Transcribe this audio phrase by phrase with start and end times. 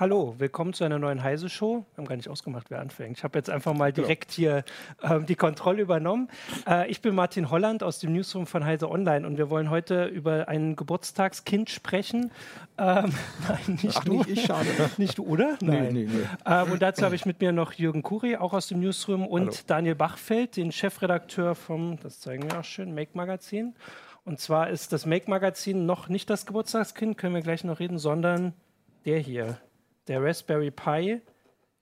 [0.00, 1.84] Hallo, willkommen zu einer neuen Heise-Show.
[1.92, 3.18] Wir haben gar nicht ausgemacht, wer anfängt.
[3.18, 4.06] Ich habe jetzt einfach mal genau.
[4.06, 4.64] direkt hier
[5.02, 6.28] ähm, die Kontrolle übernommen.
[6.66, 10.06] Äh, ich bin Martin Holland aus dem Newsroom von Heise Online und wir wollen heute
[10.06, 12.30] über ein Geburtstagskind sprechen.
[12.78, 13.12] Ähm,
[13.46, 14.12] nein, nicht Ach, du.
[14.20, 14.68] Nicht ich, schade.
[14.96, 15.58] nicht du, oder?
[15.60, 15.92] Nein.
[15.92, 16.26] Nee, nee, nee.
[16.46, 19.48] Ähm, und dazu habe ich mit mir noch Jürgen Kuri, auch aus dem Newsroom, und
[19.48, 19.56] Hallo.
[19.66, 23.74] Daniel Bachfeld, den Chefredakteur vom, das zeigen wir auch schön, Make Magazin.
[24.24, 27.98] Und zwar ist das Make Magazin noch nicht das Geburtstagskind, können wir gleich noch reden,
[27.98, 28.54] sondern
[29.04, 29.58] der hier
[30.10, 31.22] der Raspberry Pi.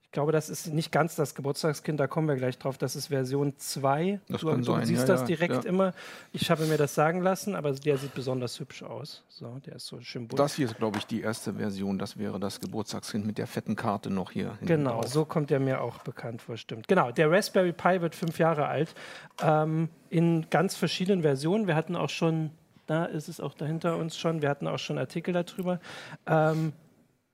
[0.03, 2.79] Ich glaube, das ist nicht ganz das Geburtstagskind, da kommen wir gleich drauf.
[2.79, 4.19] Das ist Version 2.
[4.27, 4.85] Das du, kann du sein.
[4.85, 5.69] siehst ja, das direkt ja.
[5.69, 5.93] immer.
[6.31, 9.23] Ich habe mir das sagen lassen, aber der sieht besonders hübsch aus.
[9.29, 10.39] So, der ist so schön bunt.
[10.39, 11.99] Das hier ist, glaube ich, die erste Version.
[11.99, 14.57] Das wäre das Geburtstagskind mit der fetten Karte noch hier.
[14.61, 16.87] Genau, so kommt er mir auch bekannt vor, stimmt.
[16.87, 18.95] Genau, der Raspberry Pi wird fünf Jahre alt.
[19.43, 21.67] Ähm, in ganz verschiedenen Versionen.
[21.67, 22.49] Wir hatten auch schon,
[22.87, 25.79] da ist es auch dahinter uns schon, wir hatten auch schon Artikel darüber.
[26.25, 26.73] Ähm,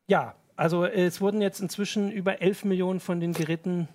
[0.08, 3.88] ja, also es wurden jetzt inzwischen über 11 Millionen von den Geräten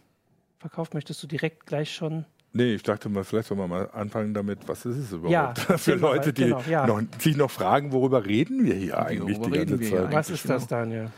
[0.59, 0.95] verkauft.
[0.95, 4.67] Möchtest du direkt gleich schon Nee, ich dachte mal, vielleicht sollen wir mal anfangen damit,
[4.67, 6.85] was ist es überhaupt ja, für Leute, die genau, ja.
[6.85, 10.13] noch, sich noch fragen, worüber reden wir hier eigentlich die ganze Zeit?
[10.13, 11.11] Was ist das, Daniel?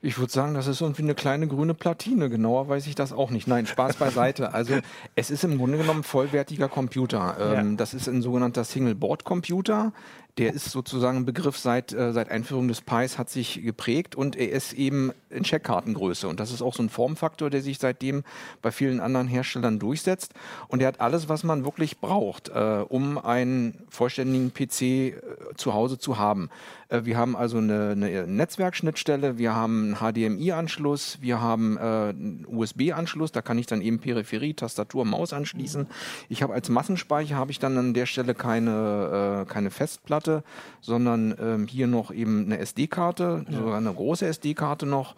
[0.00, 2.28] Ich würde sagen, das ist irgendwie eine kleine grüne Platine.
[2.28, 3.48] Genauer weiß ich das auch nicht.
[3.48, 4.44] Nein, Spaß beiseite.
[4.52, 4.74] Also
[5.14, 7.36] es ist im Grunde genommen vollwertiger Computer.
[7.40, 7.76] Ähm, ja.
[7.76, 9.94] Das ist ein sogenannter Single-Board-Computer
[10.38, 14.34] der ist sozusagen ein Begriff seit, äh, seit Einführung des Pies hat sich geprägt und
[14.34, 16.26] er ist eben in Checkkartengröße.
[16.26, 18.24] Und das ist auch so ein Formfaktor, der sich seitdem
[18.60, 20.34] bei vielen anderen Herstellern durchsetzt.
[20.66, 25.12] Und er hat alles, was man wirklich braucht, äh, um einen vollständigen PC äh,
[25.56, 26.50] zu Hause zu haben.
[26.88, 32.46] Äh, wir haben also eine, eine Netzwerkschnittstelle, wir haben einen HDMI-Anschluss, wir haben äh, einen
[32.48, 35.86] USB-Anschluss, da kann ich dann eben Peripherie, Tastatur, Maus anschließen.
[36.28, 40.42] Ich habe als Massenspeicher habe ich dann an der Stelle keine, äh, keine Festplatte Festplatte,
[40.80, 43.58] sondern ähm, hier noch eben eine SD-Karte, ja.
[43.58, 45.14] sogar eine große SD-Karte noch.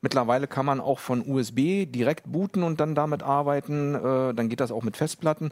[0.00, 3.94] Mittlerweile kann man auch von USB direkt booten und dann damit arbeiten.
[3.94, 5.50] Äh, dann geht das auch mit Festplatten.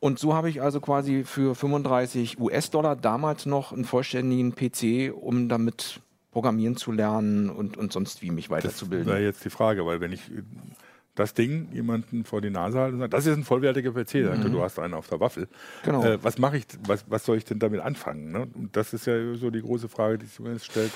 [0.00, 5.48] Und so habe ich also quasi für 35 US-Dollar damals noch einen vollständigen PC, um
[5.48, 9.06] damit programmieren zu lernen und, und sonst wie mich weiterzubilden.
[9.06, 10.20] Das wäre jetzt die Frage, weil wenn ich
[11.16, 14.52] das Ding jemanden vor die Nase halten und sagen, das ist ein vollwertiger PC, mhm.
[14.52, 15.48] du hast einen auf der Waffel.
[15.82, 16.04] Genau.
[16.04, 18.30] Äh, was mache ich, was, was soll ich denn damit anfangen?
[18.30, 18.46] Ne?
[18.54, 20.92] Und das ist ja so die große Frage, die sich jetzt stellt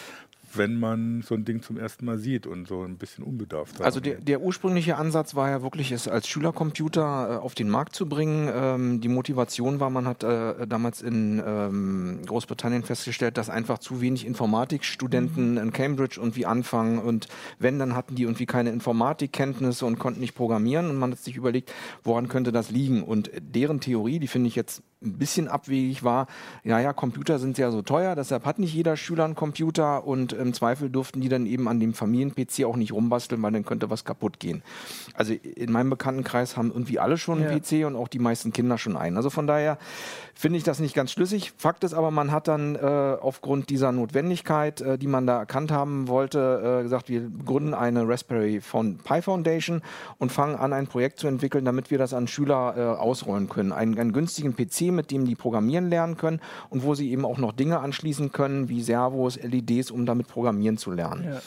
[0.55, 3.81] wenn man so ein Ding zum ersten Mal sieht und so ein bisschen unbedarft.
[3.81, 7.01] Also der, der, ursprüngliche Ansatz war ja wirklich, es als Schülercomputer
[7.31, 8.51] äh, auf den Markt zu bringen.
[8.53, 14.01] Ähm, die Motivation war, man hat äh, damals in ähm, Großbritannien festgestellt, dass einfach zu
[14.01, 15.59] wenig Informatikstudenten mhm.
[15.59, 17.29] in Cambridge irgendwie anfangen und
[17.59, 21.37] wenn, dann hatten die irgendwie keine Informatikkenntnisse und konnten nicht programmieren und man hat sich
[21.37, 21.73] überlegt,
[22.03, 23.03] woran könnte das liegen?
[23.03, 26.27] Und deren Theorie, die finde ich jetzt ein bisschen abwegig war,
[26.63, 30.35] ja, ja, Computer sind ja so teuer, deshalb hat nicht jeder Schüler einen Computer und
[30.35, 33.89] im Zweifel durften die dann eben an dem Familien-PC auch nicht rumbasteln, weil dann könnte
[33.89, 34.63] was kaputt gehen.
[35.15, 37.59] Also in meinem Bekanntenkreis haben irgendwie alle schon einen ja.
[37.59, 39.17] PC und auch die meisten Kinder schon einen.
[39.17, 39.79] Also von daher
[40.35, 41.53] finde ich das nicht ganz schlüssig.
[41.57, 45.71] Fakt ist aber, man hat dann äh, aufgrund dieser Notwendigkeit, äh, die man da erkannt
[45.71, 49.83] haben wollte, äh, gesagt, wir gründen eine Raspberry Pi Foundation
[50.19, 53.73] und fangen an, ein Projekt zu entwickeln, damit wir das an Schüler äh, ausrollen können.
[53.73, 57.39] Einen, einen günstigen PC mit dem die programmieren lernen können und wo sie eben auch
[57.39, 61.25] noch Dinge anschließen können, wie Servos, LEDs, um damit programmieren zu lernen.
[61.25, 61.41] Ja.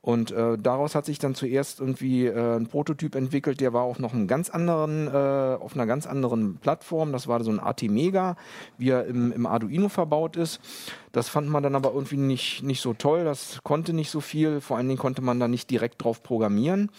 [0.00, 3.98] Und äh, daraus hat sich dann zuerst irgendwie äh, ein Prototyp entwickelt, der war auf
[3.98, 7.12] noch einen ganz anderen, äh, auf einer ganz anderen Plattform.
[7.12, 8.36] Das war so ein AT-Mega,
[8.78, 10.60] wie er im, im, Arduino verbaut ist.
[11.12, 13.24] Das fand man dann aber irgendwie nicht, nicht so toll.
[13.24, 14.60] Das konnte nicht so viel.
[14.60, 16.90] Vor allen Dingen konnte man da nicht direkt drauf programmieren.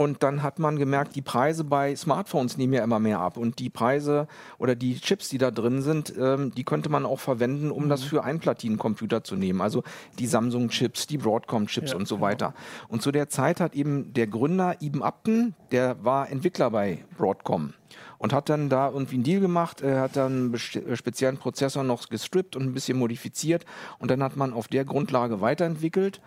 [0.00, 3.36] Und dann hat man gemerkt, die Preise bei Smartphones nehmen ja immer mehr ab.
[3.36, 7.20] Und die Preise oder die Chips, die da drin sind, ähm, die könnte man auch
[7.20, 7.88] verwenden, um mhm.
[7.90, 9.60] das für Einplatinencomputer zu nehmen.
[9.60, 9.84] Also
[10.18, 12.28] die Samsung-Chips, die Broadcom-Chips ja, und so genau.
[12.28, 12.54] weiter.
[12.88, 17.74] Und zu der Zeit hat eben der Gründer Ibn Upton, der war Entwickler bei Broadcom
[18.16, 19.82] und hat dann da irgendwie einen Deal gemacht.
[19.82, 23.66] Er hat dann einen äh, speziellen Prozessor noch gestrippt und ein bisschen modifiziert
[23.98, 26.22] und dann hat man auf der Grundlage weiterentwickelt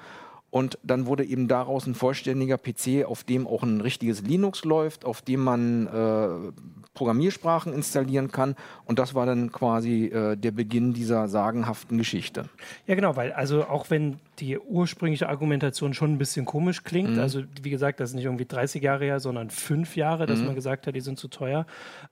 [0.53, 5.03] und dann wurde eben daraus ein vollständiger PC, auf dem auch ein richtiges Linux läuft,
[5.03, 6.51] auf dem man äh,
[6.93, 8.55] Programmiersprachen installieren kann.
[8.85, 12.49] Und das war dann quasi äh, der Beginn dieser sagenhaften Geschichte.
[12.85, 17.19] Ja, genau, weil also auch wenn die ursprüngliche Argumentation schon ein bisschen komisch klingt, mhm.
[17.19, 20.45] also wie gesagt, das ist nicht irgendwie 30 Jahre her, sondern fünf Jahre, dass mhm.
[20.45, 21.65] man gesagt hat, die sind zu teuer.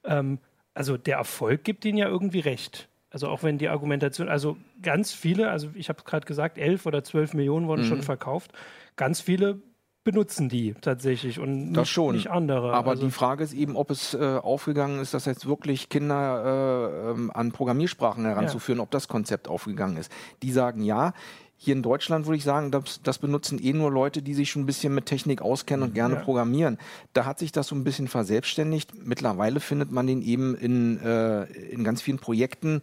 [0.04, 0.40] Ähm,
[0.74, 2.90] also der Erfolg gibt ihnen ja irgendwie recht.
[3.12, 7.04] Also auch wenn die Argumentation, also ganz viele, also ich habe gerade gesagt, elf oder
[7.04, 7.88] zwölf Millionen wurden mhm.
[7.88, 8.54] schon verkauft.
[8.96, 9.62] Ganz viele
[10.04, 12.16] benutzen die tatsächlich und das nicht, schon.
[12.16, 12.74] nicht andere.
[12.74, 17.06] Aber also die Frage ist eben, ob es äh, aufgegangen ist, dass jetzt wirklich Kinder
[17.06, 18.84] äh, ähm, an Programmiersprachen heranzuführen, ja.
[18.84, 20.12] ob das Konzept aufgegangen ist.
[20.42, 21.14] Die sagen ja.
[21.64, 24.64] Hier in Deutschland würde ich sagen, das, das, benutzen eh nur Leute, die sich schon
[24.64, 26.22] ein bisschen mit Technik auskennen und gerne ja.
[26.22, 26.80] programmieren.
[27.14, 29.06] Da hat sich das so ein bisschen verselbstständigt.
[29.06, 32.82] Mittlerweile findet man den eben in, äh, in ganz vielen Projekten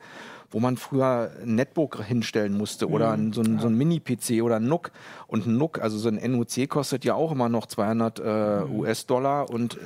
[0.51, 3.33] wo man früher ein Netbook hinstellen musste oder mhm.
[3.33, 4.91] so ein, so ein Mini-PC oder ein NUC.
[5.27, 8.77] Und ein NUC, also so ein NUC kostet ja auch immer noch 200 äh, mhm.
[8.77, 9.79] US-Dollar und äh,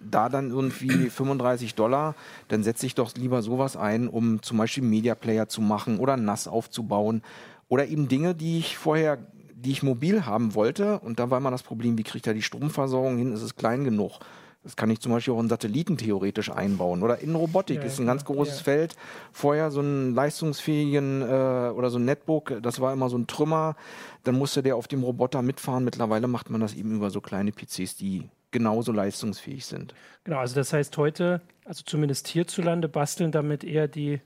[0.00, 2.14] da dann irgendwie 35 Dollar,
[2.48, 6.16] dann setze ich doch lieber sowas ein, um zum Beispiel Media Player zu machen oder
[6.16, 7.22] NAS aufzubauen
[7.68, 9.18] oder eben Dinge, die ich vorher
[9.56, 11.00] die ich mobil haben wollte.
[11.00, 13.32] Und da war immer das Problem, wie ich da die Stromversorgung hin?
[13.32, 14.20] Ist es klein genug?
[14.62, 17.02] Das kann ich zum Beispiel auch in Satelliten theoretisch einbauen.
[17.02, 18.64] Oder in Robotik ja, ist ein ganz großes ja.
[18.64, 18.96] Feld.
[19.32, 23.76] Vorher so einen leistungsfähigen äh, oder so ein Netbook, das war immer so ein Trümmer.
[24.24, 25.84] Dann musste der auf dem Roboter mitfahren.
[25.84, 29.94] Mittlerweile macht man das eben über so kleine PCs, die genauso leistungsfähig sind.
[30.24, 34.20] Genau, also das heißt heute, also zumindest hierzulande, basteln damit eher die,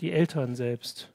[0.00, 1.10] die Eltern selbst.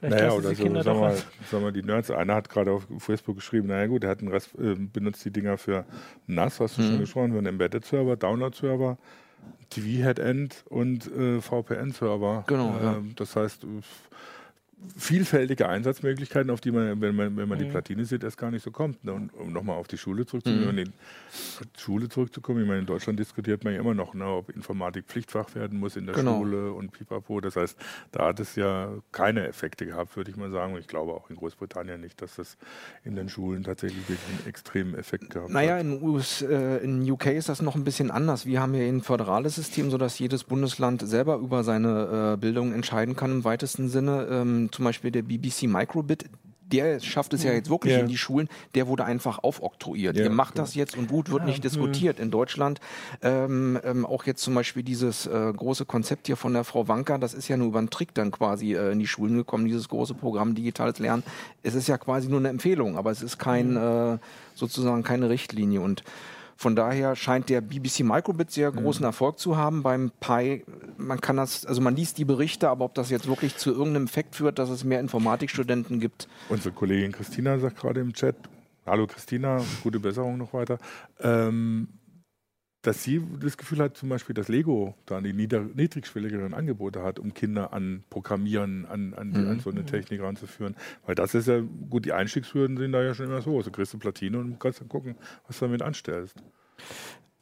[0.00, 3.68] Naja, oder so, sagen wir, sagen wir, die Nerds, einer hat gerade auf Facebook geschrieben,
[3.68, 5.84] naja gut, er hat einen Rest, äh, benutzt die Dinger für
[6.26, 6.86] NAS, hast du mhm.
[6.88, 8.98] schon gesprochen, für einen Embedded-Server, Download-Server,
[9.70, 12.44] TV-Headend und äh, VPN-Server.
[12.46, 12.76] Genau.
[12.78, 13.02] Äh, ja.
[13.16, 13.66] Das heißt,
[14.96, 17.64] vielfältige Einsatzmöglichkeiten, auf die man, wenn man, wenn man mhm.
[17.64, 19.04] die Platine sieht, erst gar nicht so kommt.
[19.04, 19.12] Ne?
[19.12, 20.84] Und um nochmal auf die Schule zurückzukommen, mhm.
[20.84, 25.06] die Schule zurückzukommen, ich meine, in Deutschland diskutiert man ja immer noch, ne, ob Informatik
[25.06, 26.38] Pflichtfach werden muss in der genau.
[26.38, 27.40] Schule und pipapo.
[27.40, 27.78] Das heißt,
[28.12, 30.74] da hat es ja keine Effekte gehabt, würde ich mal sagen.
[30.74, 32.56] Und ich glaube auch in Großbritannien nicht, dass das
[33.04, 35.84] in den Schulen tatsächlich wirklich einen extremen Effekt gehabt naja, hat.
[35.84, 38.46] Naja, in, US, äh, in UK ist das noch ein bisschen anders.
[38.46, 43.16] Wir haben ja ein föderales System, sodass jedes Bundesland selber über seine äh, Bildung entscheiden
[43.16, 44.26] kann im weitesten Sinne.
[44.30, 46.26] Ähm, zum Beispiel der BBC Microbit,
[46.72, 48.00] der schafft es ja jetzt wirklich ja.
[48.00, 50.16] in die Schulen, der wurde einfach aufoktroyiert.
[50.16, 52.18] Ja, Ihr macht das jetzt und gut, wird ja, nicht diskutiert.
[52.18, 52.80] In Deutschland
[53.20, 57.18] ähm, ähm, auch jetzt zum Beispiel dieses äh, große Konzept hier von der Frau Wanker,
[57.18, 59.88] das ist ja nur über einen Trick dann quasi äh, in die Schulen gekommen, dieses
[59.88, 61.22] große Programm Digitales Lernen.
[61.62, 64.18] Es ist ja quasi nur eine Empfehlung, aber es ist kein äh,
[64.54, 66.02] sozusagen keine Richtlinie und
[66.62, 68.76] von daher scheint der BBC Microbit sehr mhm.
[68.76, 69.82] großen Erfolg zu haben.
[69.82, 70.64] Beim Pi,
[70.96, 74.04] man kann das, also man liest die Berichte, aber ob das jetzt wirklich zu irgendeinem
[74.04, 76.28] Effekt führt, dass es mehr Informatikstudenten gibt.
[76.48, 78.36] Unsere Kollegin Christina sagt gerade im Chat,
[78.86, 80.78] hallo Christina, gute Besserung noch weiter.
[81.20, 81.88] Ähm,
[82.82, 87.32] dass sie das Gefühl hat, zum Beispiel, dass Lego da die niedrigschwelligeren Angebote hat, um
[87.32, 89.48] Kinder an Programmieren, an, an, mhm.
[89.48, 90.74] an, so eine Technik ranzuführen.
[91.06, 93.62] Weil das ist ja, gut, die Einstiegshürden sind da ja schon immer so.
[93.62, 95.14] Du kriegst eine Platine und kannst dann gucken,
[95.46, 96.36] was du damit anstellst.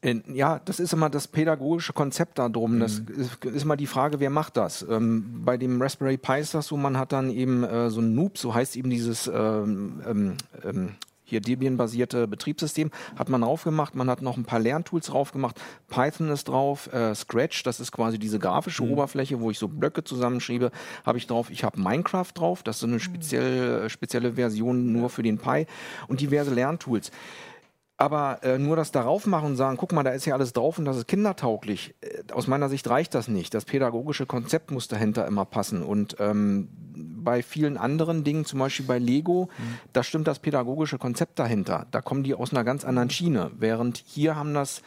[0.02, 2.76] Ja, das ist immer das pädagogische Konzept da drum.
[2.76, 2.80] Mhm.
[2.80, 4.86] Das ist, ist immer die Frage, wer macht das?
[4.88, 8.14] Ähm, bei dem Raspberry Pi ist das so, man hat dann eben äh, so ein
[8.14, 10.96] Noob, so heißt eben dieses ähm, ähm, ähm
[11.30, 13.94] hier Debian-basierte Betriebssystem, hat man drauf gemacht.
[13.94, 15.60] Man hat noch ein paar Lerntools drauf gemacht.
[15.88, 18.92] Python ist drauf, äh, Scratch, das ist quasi diese grafische mhm.
[18.92, 20.70] Oberfläche, wo ich so Blöcke zusammenschriebe,
[21.04, 21.50] habe ich drauf.
[21.50, 25.66] Ich habe Minecraft drauf, das ist so eine spezielle, spezielle Version nur für den Pi
[26.08, 27.10] und diverse Lerntools.
[28.00, 30.78] Aber äh, nur das darauf machen und sagen, guck mal, da ist ja alles drauf
[30.78, 31.94] und das ist kindertauglich.
[32.00, 33.52] Äh, aus meiner Sicht reicht das nicht.
[33.52, 35.82] Das pädagogische Konzept muss dahinter immer passen.
[35.82, 36.70] Und ähm,
[37.20, 39.78] bei vielen anderen Dingen, zum Beispiel bei Lego, mhm.
[39.92, 41.86] da stimmt das pädagogische Konzept dahinter.
[41.90, 43.50] Da kommen die aus einer ganz anderen Schiene.
[43.58, 44.82] Während hier haben das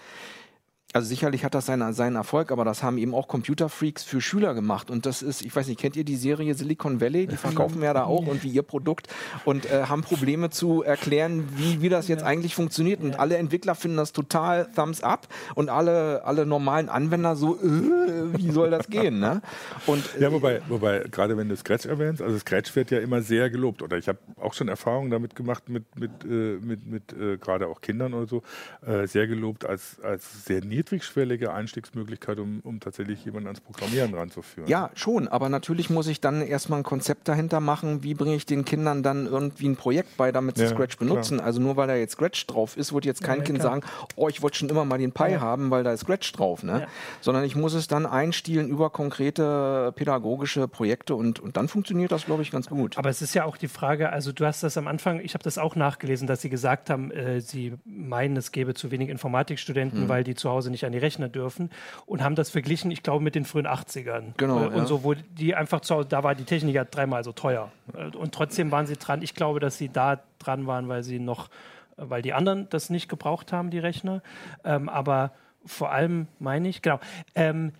[0.94, 4.54] also sicherlich hat das seinen, seinen Erfolg, aber das haben eben auch Computerfreaks für Schüler
[4.54, 4.92] gemacht.
[4.92, 7.26] Und das ist, ich weiß nicht, kennt ihr die Serie Silicon Valley?
[7.26, 9.08] Die verkaufen ja da auch und wie ihr Produkt
[9.44, 13.02] und äh, haben Probleme zu erklären, wie, wie das jetzt eigentlich funktioniert.
[13.02, 18.38] Und alle Entwickler finden das total Thumbs up und alle, alle normalen Anwender so, äh,
[18.38, 19.20] wie soll das gehen?
[19.20, 19.42] Ne?
[19.88, 23.22] Und, äh, ja, wobei, wobei, gerade wenn du Scratch erwähnst, also Scratch wird ja immer
[23.24, 23.82] sehr gelobt.
[23.82, 27.68] Oder ich habe auch schon Erfahrungen damit gemacht mit, mit, äh, mit, mit äh, gerade
[27.68, 28.44] auch Kindern oder so,
[28.86, 34.14] äh, sehr gelobt als, als sehr niedrig niedrigschwellige Einstiegsmöglichkeit, um, um tatsächlich jemanden ans Programmieren
[34.14, 34.70] ranzuführen.
[34.70, 38.46] Ja, schon, aber natürlich muss ich dann erstmal ein Konzept dahinter machen, wie bringe ich
[38.46, 41.38] den Kindern dann irgendwie ein Projekt bei, damit sie ja, Scratch benutzen.
[41.38, 41.48] Klar.
[41.48, 43.72] Also nur weil da jetzt Scratch drauf ist, wird jetzt kein ja, Kind klar.
[43.72, 43.86] sagen,
[44.16, 45.42] oh, ich wollte schon immer mal den Pi ja.
[45.42, 46.64] haben, weil da ist Scratch drauf.
[46.64, 46.88] Ne?
[47.22, 52.26] Sondern ich muss es dann einstielen über konkrete pädagogische Projekte und, und dann funktioniert das,
[52.26, 52.98] glaube ich, ganz gut.
[52.98, 55.44] Aber es ist ja auch die Frage, also du hast das am Anfang, ich habe
[55.44, 60.02] das auch nachgelesen, dass sie gesagt haben, äh, sie meinen, es gäbe zu wenig Informatikstudenten,
[60.02, 60.10] hm.
[60.10, 61.70] weil die zu Hause nicht an die Rechner dürfen
[62.06, 64.34] und haben das verglichen, ich glaube, mit den frühen 80ern.
[64.38, 64.68] Genau.
[64.68, 64.86] Und ja.
[64.86, 67.72] so, wo die einfach zu da war die Technik ja dreimal so teuer.
[68.18, 69.22] Und trotzdem waren sie dran.
[69.22, 71.50] Ich glaube, dass sie da dran waren, weil sie noch,
[71.96, 74.22] weil die anderen das nicht gebraucht haben, die Rechner.
[74.64, 75.32] Ähm, aber
[75.66, 77.00] vor allem meine ich, genau,
[77.36, 77.72] ähm,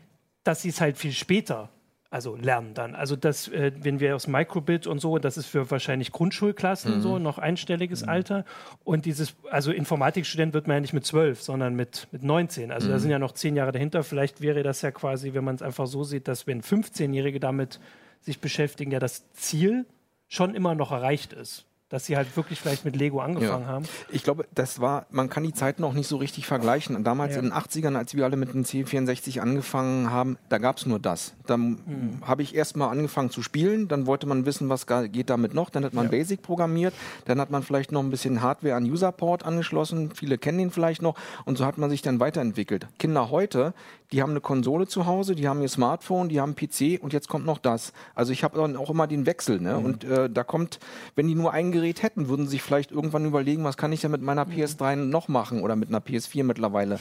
[0.44, 1.70] dass sie es halt viel später
[2.14, 2.94] also lernen dann.
[2.94, 7.02] Also das, äh, wenn wir aus Microbit und so, das ist für wahrscheinlich Grundschulklassen mhm.
[7.02, 8.10] so, noch einstelliges mhm.
[8.10, 8.46] Alter.
[8.84, 12.72] Und dieses, also Informatikstudent wird man ja nicht mit zwölf, sondern mit, mit 19.
[12.72, 12.92] Also mhm.
[12.92, 14.04] da sind ja noch zehn Jahre dahinter.
[14.04, 17.80] Vielleicht wäre das ja quasi, wenn man es einfach so sieht, dass wenn 15-Jährige damit
[18.22, 19.88] sich beschäftigen, ja das Ziel
[20.28, 23.68] schon immer noch erreicht ist dass sie halt wirklich vielleicht mit Lego angefangen ja.
[23.68, 23.86] haben.
[24.10, 27.04] Ich glaube, das war, man kann die Zeiten auch nicht so richtig vergleichen.
[27.04, 27.40] Damals ja.
[27.40, 30.98] in den 80ern, als wir alle mit dem C64 angefangen haben, da gab es nur
[30.98, 31.36] das.
[31.46, 32.18] Da mhm.
[32.24, 35.70] habe ich erst mal angefangen zu spielen, dann wollte man wissen, was geht damit noch,
[35.70, 36.12] dann hat man ja.
[36.12, 36.96] Basic programmiert,
[37.26, 41.04] dann hat man vielleicht noch ein bisschen Hardware an Userport angeschlossen, viele kennen ihn vielleicht
[41.04, 41.14] noch
[41.46, 42.88] und so hat man sich dann weiterentwickelt.
[42.98, 43.76] Kinder heute,
[44.14, 47.14] die haben eine Konsole zu Hause, die haben ihr Smartphone, die haben einen PC und
[47.14, 47.94] jetzt kommt noch das.
[48.14, 49.60] Also ich habe dann auch immer den Wechsel.
[49.60, 49.74] Ne?
[49.80, 49.86] Mhm.
[49.86, 50.80] Und äh, da kommt,
[51.16, 54.02] wenn die nur ein Gerät hätten, würden sie sich vielleicht irgendwann überlegen, was kann ich
[54.02, 57.00] denn mit meiner PS3 noch machen oder mit einer PS4 mittlerweile.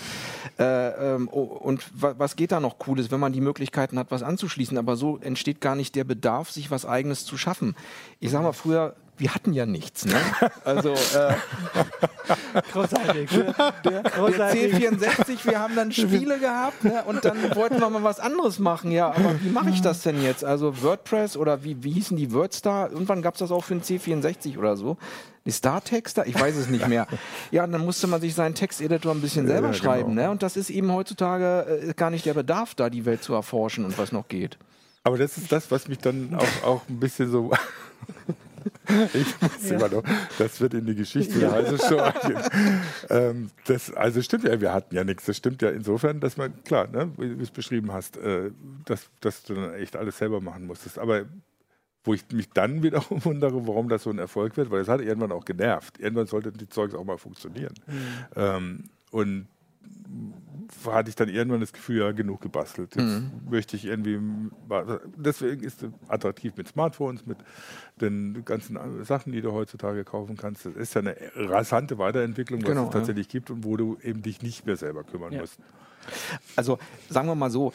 [0.59, 4.23] Äh, ähm, oh, und was geht da noch Cooles, wenn man die Möglichkeiten hat, was
[4.23, 4.79] anzuschließen.
[4.79, 7.77] Aber so entsteht gar nicht der Bedarf, sich was Eigenes zu schaffen.
[8.21, 10.05] Ich sag mal, früher wir hatten ja nichts.
[10.05, 10.15] Ne?
[10.65, 11.35] Also äh,
[12.73, 13.31] Großartig.
[13.85, 17.03] Der, der, C64, wir haben dann Spiele gehabt ne?
[17.07, 18.93] und dann wollten wir mal was anderes machen.
[18.93, 20.45] Ja, aber wie mache ich das denn jetzt?
[20.45, 22.91] Also WordPress oder wie, wie hießen die WordStar?
[22.91, 24.97] Irgendwann gab es das auch für den C64 oder so.
[25.45, 26.27] Die Star-Texter?
[26.27, 27.07] Ich weiß es nicht mehr.
[27.51, 30.11] Ja, und dann musste man sich seinen Texteditor ein bisschen selber ja, schreiben.
[30.11, 30.23] Genau.
[30.23, 30.31] Ne?
[30.31, 33.85] Und das ist eben heutzutage äh, gar nicht der Bedarf da, die Welt zu erforschen
[33.85, 34.59] und was noch geht.
[35.05, 37.51] Aber das ist das, was mich dann auch, auch ein bisschen so
[39.15, 39.77] ich muss ja.
[39.77, 40.03] immer noch,
[40.39, 42.01] das wird in die Geschichte der Heise Show
[43.11, 45.27] ähm, das, Also stimmt ja, wir hatten ja nichts.
[45.27, 48.51] Das stimmt ja insofern, dass man, klar, ne, wie du es beschrieben hast, äh,
[48.85, 50.99] dass, dass du dann echt alles selber machen musstest.
[50.99, 51.27] Aber
[52.05, 55.01] wo ich mich dann wiederum wundere, warum das so ein Erfolg wird, weil es hat
[55.01, 55.99] irgendwann auch genervt.
[55.99, 57.75] Irgendwann sollte die Zeugs auch mal funktionieren.
[57.87, 57.95] Mhm.
[58.37, 59.47] Ähm, und
[60.87, 62.97] hatte ich dann irgendwann das Gefühl, ja, genug gebastelt.
[62.97, 63.31] Jetzt mhm.
[63.49, 64.19] möchte ich irgendwie,
[65.17, 67.39] deswegen ist es attraktiv mit Smartphones, mit
[68.01, 70.67] den ganzen Sachen, die du heutzutage kaufen kannst.
[70.67, 73.33] Das ist ja eine rasante Weiterentwicklung, was genau, es tatsächlich ja.
[73.33, 75.41] gibt und wo du eben dich nicht mehr selber kümmern ja.
[75.41, 75.59] musst.
[76.57, 77.73] Also sagen wir mal so,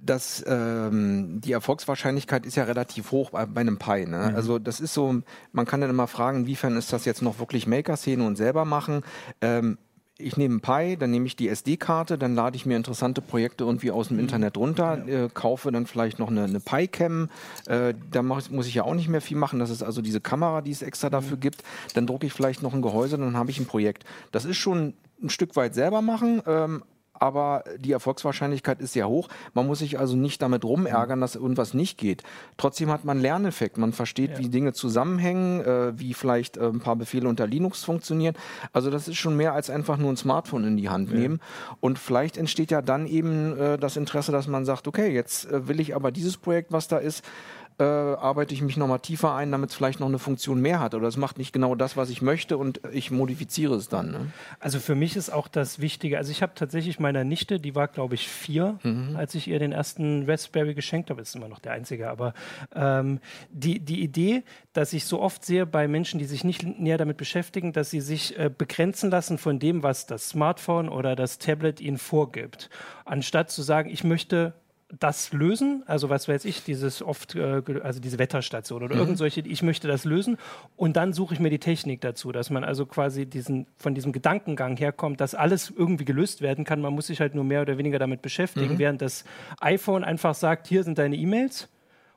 [0.00, 4.06] dass ähm, die Erfolgswahrscheinlichkeit ist ja relativ hoch bei, bei einem Pi.
[4.06, 4.28] Ne?
[4.30, 4.36] Mhm.
[4.36, 5.22] Also das ist so,
[5.52, 9.02] man kann dann immer fragen, inwiefern ist das jetzt noch wirklich Maker-Szene und selber machen.
[9.40, 9.78] Ähm,
[10.18, 13.64] ich nehme ein Pi, dann nehme ich die SD-Karte, dann lade ich mir interessante Projekte
[13.64, 14.24] irgendwie aus dem mhm.
[14.24, 17.30] Internet runter, äh, kaufe dann vielleicht noch eine, eine Pi-Cam.
[17.66, 19.60] Äh, da muss ich ja auch nicht mehr viel machen.
[19.60, 21.40] Das ist also diese Kamera, die es extra dafür mhm.
[21.40, 21.62] gibt.
[21.94, 24.04] Dann drucke ich vielleicht noch ein Gehäuse, dann habe ich ein Projekt.
[24.32, 26.82] Das ist schon ein Stück weit selber machen, ähm,
[27.20, 29.28] aber die Erfolgswahrscheinlichkeit ist sehr hoch.
[29.54, 32.22] Man muss sich also nicht damit rumärgern, dass irgendwas nicht geht.
[32.56, 33.78] Trotzdem hat man Lerneffekt.
[33.78, 34.38] Man versteht, ja.
[34.38, 38.34] wie Dinge zusammenhängen, äh, wie vielleicht äh, ein paar Befehle unter Linux funktionieren.
[38.72, 41.16] Also das ist schon mehr als einfach nur ein Smartphone in die Hand ja.
[41.16, 41.40] nehmen.
[41.80, 45.68] Und vielleicht entsteht ja dann eben äh, das Interesse, dass man sagt, okay, jetzt äh,
[45.68, 47.24] will ich aber dieses Projekt, was da ist,
[47.78, 50.94] äh, arbeite ich mich nochmal tiefer ein, damit es vielleicht noch eine Funktion mehr hat.
[50.94, 54.10] Oder es macht nicht genau das, was ich möchte und ich modifiziere es dann.
[54.10, 54.32] Ne?
[54.58, 57.88] Also für mich ist auch das Wichtige, also ich habe tatsächlich meiner Nichte, die war
[57.88, 59.14] glaube ich vier, mhm.
[59.16, 62.34] als ich ihr den ersten Raspberry geschenkt habe, ist immer noch der einzige, aber
[62.74, 63.20] ähm,
[63.50, 64.42] die, die Idee,
[64.72, 68.00] dass ich so oft sehe bei Menschen, die sich nicht näher damit beschäftigen, dass sie
[68.00, 72.70] sich äh, begrenzen lassen von dem, was das Smartphone oder das Tablet ihnen vorgibt,
[73.04, 74.54] anstatt zu sagen, ich möchte
[74.90, 79.00] das lösen, also was weiß ich, dieses oft, äh, also diese Wetterstation oder mhm.
[79.02, 80.38] irgend solche, ich möchte das lösen.
[80.76, 84.12] Und dann suche ich mir die Technik dazu, dass man also quasi diesen, von diesem
[84.12, 87.76] Gedankengang herkommt, dass alles irgendwie gelöst werden kann, man muss sich halt nur mehr oder
[87.76, 88.78] weniger damit beschäftigen, mhm.
[88.78, 89.24] während das
[89.60, 91.68] iPhone einfach sagt, hier sind deine E-Mails.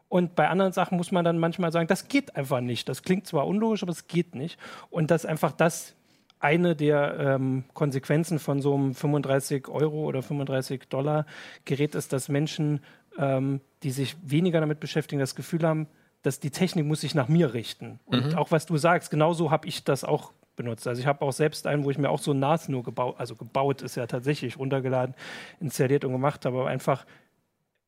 [0.08, 3.28] Und bei anderen Sachen muss man dann manchmal sagen, das geht einfach nicht, das klingt
[3.28, 4.60] zwar unlogisch, aber es geht nicht.
[4.90, 5.96] Und dass einfach das
[6.42, 11.26] eine der ähm, Konsequenzen von so einem 35 Euro oder 35 Dollar
[11.66, 12.82] Gerät ist, dass Menschen,
[13.18, 15.88] ähm, die sich weniger damit beschäftigen, das Gefühl haben,
[16.24, 18.00] dass die Technik muss sich nach mir richten.
[18.06, 18.36] Und mhm.
[18.36, 20.88] auch was du sagst, genauso habe ich das auch benutzt.
[20.88, 23.16] Also ich habe auch selbst einen, wo ich mir auch so ein NAS nur gebaut,
[23.18, 25.16] also gebaut ist ja tatsächlich runtergeladen,
[25.60, 27.06] installiert und gemacht habe, aber einfach,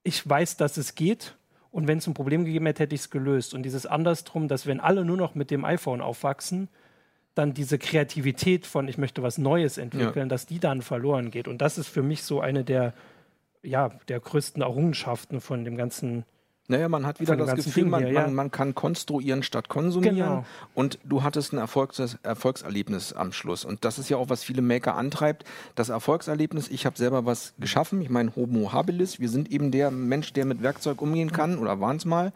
[0.04, 1.36] ich weiß, dass es geht
[1.72, 3.54] und wenn es ein Problem gegeben hätte, hätte ich es gelöst.
[3.54, 6.70] Und dieses andersrum, dass wenn alle nur noch mit dem iPhone aufwachsen,
[7.36, 10.30] dann diese Kreativität von, ich möchte was Neues entwickeln, ja.
[10.30, 11.48] dass die dann verloren geht.
[11.48, 12.94] Und das ist für mich so eine der,
[13.64, 16.26] ja, der größten Errungenschaften von dem ganzen
[16.70, 18.22] naja, man hat wieder das Gefühl, man, hier, ja.
[18.22, 20.16] man, man, kann konstruieren statt konsumieren.
[20.16, 20.46] Genau.
[20.74, 23.66] Und du hattest ein Erfolgs Erfolgserlebnis am Schluss.
[23.66, 25.44] Und das ist ja auch, was viele Maker antreibt.
[25.76, 28.02] Das Erfolgserlebnis, ich habe selber was geschaffen.
[28.02, 29.20] Ich meine, Homo habilis.
[29.20, 31.58] Wir sind eben der Mensch, der mit Werkzeug umgehen kann.
[31.58, 32.32] Oder waren es mal.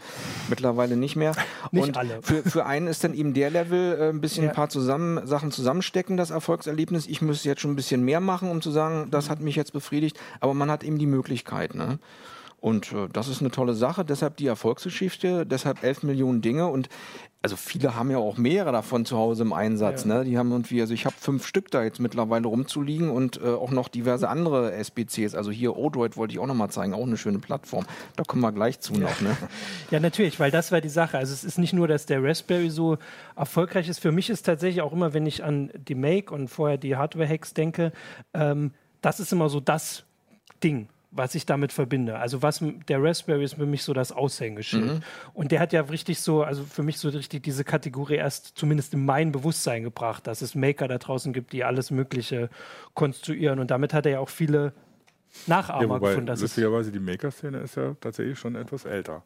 [0.49, 1.31] Mittlerweile nicht mehr.
[1.71, 2.21] Nicht und alle.
[2.21, 4.49] Für, für einen ist dann eben der Level, äh, ein bisschen ja.
[4.49, 7.07] ein paar zusammen, Sachen zusammenstecken, das Erfolgserlebnis.
[7.07, 9.71] Ich müsste jetzt schon ein bisschen mehr machen, um zu sagen, das hat mich jetzt
[9.71, 10.19] befriedigt.
[10.41, 11.75] Aber man hat eben die Möglichkeit.
[11.75, 11.99] Ne?
[12.59, 16.89] Und äh, das ist eine tolle Sache, deshalb die Erfolgsgeschichte, deshalb 11 Millionen Dinge und
[17.43, 20.03] also viele haben ja auch mehrere davon zu Hause im Einsatz.
[20.03, 20.15] Ja.
[20.15, 20.25] Ne?
[20.25, 23.71] Die haben irgendwie, also ich habe fünf Stück da jetzt mittlerweile rumzuliegen und äh, auch
[23.71, 25.35] noch diverse andere SBCs.
[25.35, 27.85] Also hier Odroid wollte ich auch noch mal zeigen, auch eine schöne Plattform.
[28.15, 29.21] Da kommen wir gleich zu noch.
[29.21, 29.37] Ne?
[29.91, 31.17] Ja, natürlich, weil das war die Sache.
[31.17, 32.97] Also es ist nicht nur, dass der Raspberry so
[33.35, 33.99] erfolgreich ist.
[33.99, 37.53] Für mich ist tatsächlich auch immer, wenn ich an die Make und vorher die Hardware-Hacks
[37.53, 37.93] denke,
[38.33, 38.71] ähm,
[39.01, 40.03] das ist immer so das
[40.61, 42.17] Ding was ich damit verbinde.
[42.17, 44.85] Also was der Raspberry ist für mich so das Aushängeschild.
[44.85, 44.99] Mhm.
[45.33, 48.93] Und der hat ja richtig so, also für mich so richtig diese Kategorie erst zumindest
[48.93, 52.49] in mein Bewusstsein gebracht, dass es Maker da draußen gibt, die alles Mögliche
[52.93, 53.59] konstruieren.
[53.59, 54.73] Und damit hat er ja auch viele
[55.45, 56.39] Nachahmer ja, wobei, gefunden.
[56.39, 59.23] Lustigerweise, die Maker-Szene ist ja tatsächlich schon etwas älter.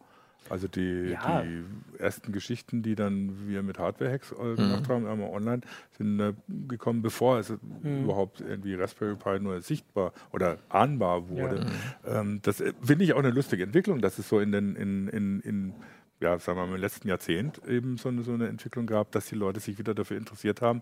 [0.49, 1.43] Also die, ja.
[1.43, 1.63] die,
[1.97, 4.55] ersten Geschichten, die dann wir mit Hardware-Hacks äh, mhm.
[4.55, 5.61] gemacht haben, einmal online,
[5.97, 6.33] sind äh,
[6.67, 7.49] gekommen, bevor es
[7.83, 8.03] mhm.
[8.03, 11.67] überhaupt irgendwie Raspberry Pi nur sichtbar oder ahnbar wurde.
[12.05, 12.21] Ja.
[12.21, 15.07] Ähm, das äh, finde ich auch eine lustige Entwicklung, dass es so in den in,
[15.07, 15.73] in, in
[16.21, 19.25] ja, sagen wir mal, im letzten Jahrzehnt eben so eine, so eine Entwicklung gab, dass
[19.27, 20.81] die Leute sich wieder dafür interessiert haben,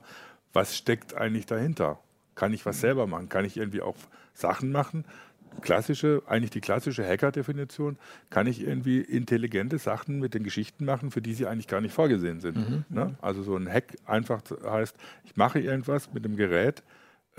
[0.52, 2.00] was steckt eigentlich dahinter?
[2.36, 2.82] Kann ich was mhm.
[2.82, 3.30] selber machen?
[3.30, 3.96] Kann ich irgendwie auch
[4.34, 5.06] Sachen machen,
[5.62, 7.98] klassische, eigentlich die klassische Hacker-Definition,
[8.30, 11.94] kann ich irgendwie intelligente Sachen mit den Geschichten machen, für die sie eigentlich gar nicht
[11.94, 12.58] vorgesehen sind.
[12.58, 12.86] Mhm.
[12.90, 13.16] Ne?
[13.22, 16.84] Also so ein Hack einfach heißt, ich mache irgendwas mit dem Gerät,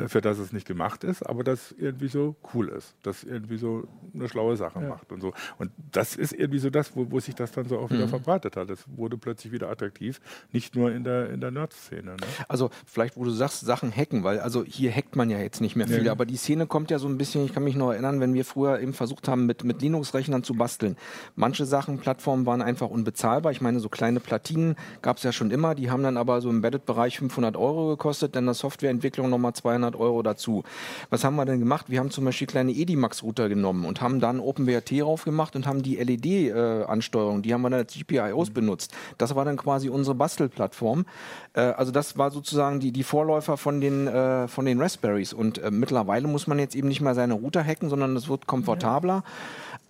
[0.09, 3.87] für das es nicht gemacht ist, aber das irgendwie so cool ist, das irgendwie so
[4.14, 4.88] eine schlaue Sache ja.
[4.88, 5.33] macht und so.
[5.59, 8.11] Und das ist irgendwie so das, wo, wo sich das dann so auch wieder mhm.
[8.11, 8.71] verbreitet hat.
[8.71, 10.21] Es wurde plötzlich wieder attraktiv,
[10.52, 12.12] nicht nur in der, in der Nerd-Szene.
[12.12, 12.26] Ne?
[12.49, 15.76] Also vielleicht, wo du sagst, Sachen hacken, weil also hier hackt man ja jetzt nicht
[15.76, 16.12] mehr viel, ja.
[16.12, 18.45] aber die Szene kommt ja so ein bisschen, ich kann mich noch erinnern, wenn wir
[18.45, 20.97] früher eben versucht haben, mit, mit Linux-Rechnern zu basteln.
[21.35, 23.52] Manche Sachen, Plattformen waren einfach unbezahlbar.
[23.52, 26.49] Ich meine, so kleine Platinen gab es ja schon immer, die haben dann aber so
[26.49, 30.65] im Embedded-Bereich 500 Euro gekostet, dann der Softwareentwicklung nochmal 200 Euro dazu.
[31.11, 31.87] Was haben wir denn gemacht?
[31.89, 35.83] Wir haben zum Beispiel kleine Edimax-Router genommen und haben dann OpenWRT drauf gemacht und haben
[35.83, 38.55] die LED-Ansteuerung, äh, die haben wir dann als GPIOs mhm.
[38.55, 38.95] benutzt.
[39.19, 41.07] Das war dann quasi unsere Bastelplattform.
[41.55, 45.33] Äh, also das war sozusagen die, die Vorläufer von den, äh, von den Raspberries.
[45.33, 48.47] Und äh, mittlerweile muss man jetzt eben nicht mehr seine Router hacken, sondern es wird
[48.47, 49.23] komfortabler.
[49.25, 49.25] Ja.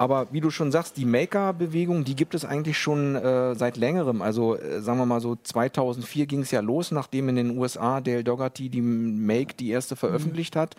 [0.01, 4.23] Aber wie du schon sagst, die Maker-Bewegung, die gibt es eigentlich schon äh, seit längerem.
[4.23, 8.01] Also äh, sagen wir mal so 2004 ging es ja los, nachdem in den USA
[8.01, 10.61] Dale Dougherty die Make die erste veröffentlicht mhm.
[10.61, 10.77] hat.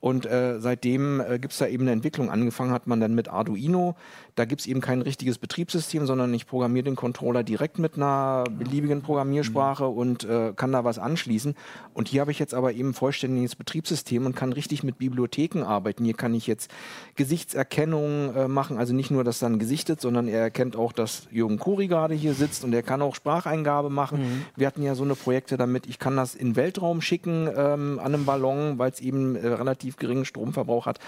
[0.00, 2.30] Und äh, seitdem äh, gibt es da eben eine Entwicklung.
[2.30, 3.96] Angefangen hat man dann mit Arduino.
[4.34, 8.44] Da gibt es eben kein richtiges Betriebssystem, sondern ich programmiere den Controller direkt mit einer
[8.50, 9.96] beliebigen Programmiersprache mhm.
[9.96, 11.54] und äh, kann da was anschließen.
[11.94, 16.04] Und hier habe ich jetzt aber eben vollständiges Betriebssystem und kann richtig mit Bibliotheken arbeiten.
[16.04, 16.70] Hier kann ich jetzt
[17.14, 18.78] Gesichtserkennung äh, machen machen.
[18.78, 22.34] Also nicht nur, dass dann gesichtet, sondern er erkennt auch, dass Jürgen Kuri gerade hier
[22.34, 24.20] sitzt und er kann auch Spracheingabe machen.
[24.20, 24.44] Mhm.
[24.56, 28.14] Wir hatten ja so eine Projekte damit, ich kann das in Weltraum schicken ähm, an
[28.14, 30.98] einem Ballon, weil es eben äh, relativ geringen Stromverbrauch hat.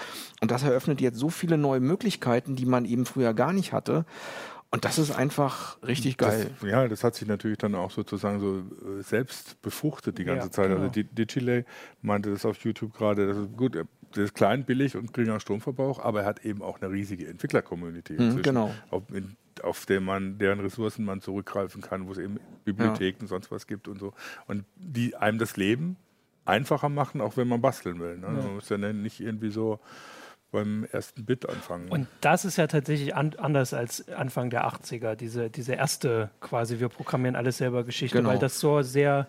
[0.41, 4.05] Und das eröffnet jetzt so viele neue Möglichkeiten, die man eben früher gar nicht hatte.
[4.71, 6.51] Und das ist einfach richtig geil.
[6.61, 10.49] Das, ja, das hat sich natürlich dann auch sozusagen so äh, selbst befruchtet die ganze
[10.49, 10.67] ja, Zeit.
[10.67, 10.93] Also genau.
[10.95, 11.65] Also Digilay
[12.03, 16.27] meinte das auf YouTube gerade, gut, der ist klein, billig und geringer Stromverbrauch, aber er
[16.27, 18.75] hat eben auch eine riesige Entwickler-Community, mhm, genau.
[18.91, 19.05] auf,
[19.63, 23.67] auf der man, deren Ressourcen man zurückgreifen kann, wo es eben Bibliotheken und sonst was
[23.67, 24.13] gibt und so.
[24.47, 25.97] Und die einem das Leben
[26.45, 28.19] einfacher machen, auch wenn man basteln will.
[28.19, 28.27] Ne?
[28.27, 28.33] Ja.
[28.33, 29.81] Man muss ja nicht irgendwie so
[30.51, 31.89] beim ersten Bit anfangen.
[31.89, 36.81] Und das ist ja tatsächlich an, anders als Anfang der 80er, diese, diese erste quasi,
[36.81, 38.31] wir programmieren alles selber Geschichte, genau.
[38.31, 39.27] weil das so sehr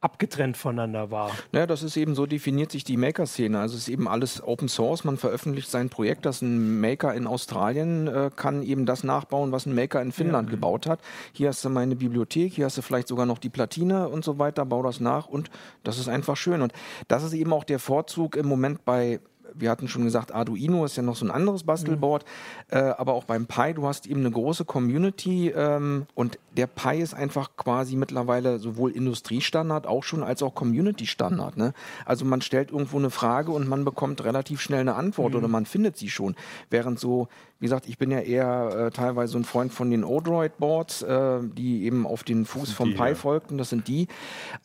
[0.00, 1.32] abgetrennt voneinander war.
[1.50, 3.58] Naja, das ist eben so definiert sich die Maker-Szene.
[3.58, 5.02] Also es ist eben alles Open Source.
[5.02, 9.66] Man veröffentlicht sein Projekt, dass ein Maker in Australien äh, kann eben das nachbauen, was
[9.66, 10.54] ein Maker in Finnland ja.
[10.54, 11.00] gebaut hat.
[11.32, 14.38] Hier hast du meine Bibliothek, hier hast du vielleicht sogar noch die Platine und so
[14.38, 14.64] weiter.
[14.64, 15.50] Bau das nach und
[15.82, 16.62] das ist einfach schön.
[16.62, 16.72] Und
[17.08, 19.18] das ist eben auch der Vorzug im Moment bei
[19.54, 22.24] wir hatten schon gesagt, Arduino ist ja noch so ein anderes Bastelboard,
[22.70, 22.76] mhm.
[22.76, 26.98] äh, aber auch beim Pi, du hast eben eine große Community ähm, und der Pi
[26.98, 31.56] ist einfach quasi mittlerweile sowohl Industriestandard auch schon als auch Community-Standard.
[31.56, 31.72] Ne?
[32.04, 35.38] Also man stellt irgendwo eine Frage und man bekommt relativ schnell eine Antwort mhm.
[35.38, 36.34] oder man findet sie schon.
[36.70, 37.28] Während so,
[37.60, 41.84] wie gesagt, ich bin ja eher äh, teilweise ein Freund von den Odroid-Boards, äh, die
[41.84, 43.14] eben auf den Fuß vom die, Pi ja.
[43.16, 44.06] folgten, das sind die.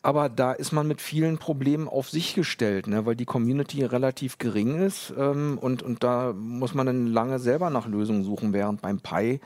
[0.02, 3.04] Aber da ist man mit vielen Problemen auf sich gestellt, ne?
[3.04, 7.68] weil die Community relativ gering ist ähm, und, und da muss man dann lange selber
[7.68, 9.40] nach Lösungen suchen, während beim Pi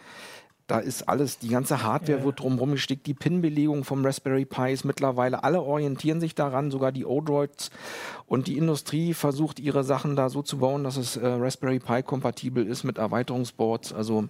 [0.69, 2.25] da ist alles, die ganze Hardware ja.
[2.25, 6.93] wird drumherum gestickt, die Pin-Belegung vom Raspberry Pi ist mittlerweile, alle orientieren sich daran, sogar
[6.93, 7.71] die Odroids
[8.27, 12.03] und die Industrie versucht ihre Sachen da so zu bauen, dass es äh, Raspberry Pi
[12.03, 13.95] kompatibel ist mit Erweiterungsboards.
[13.95, 14.29] Also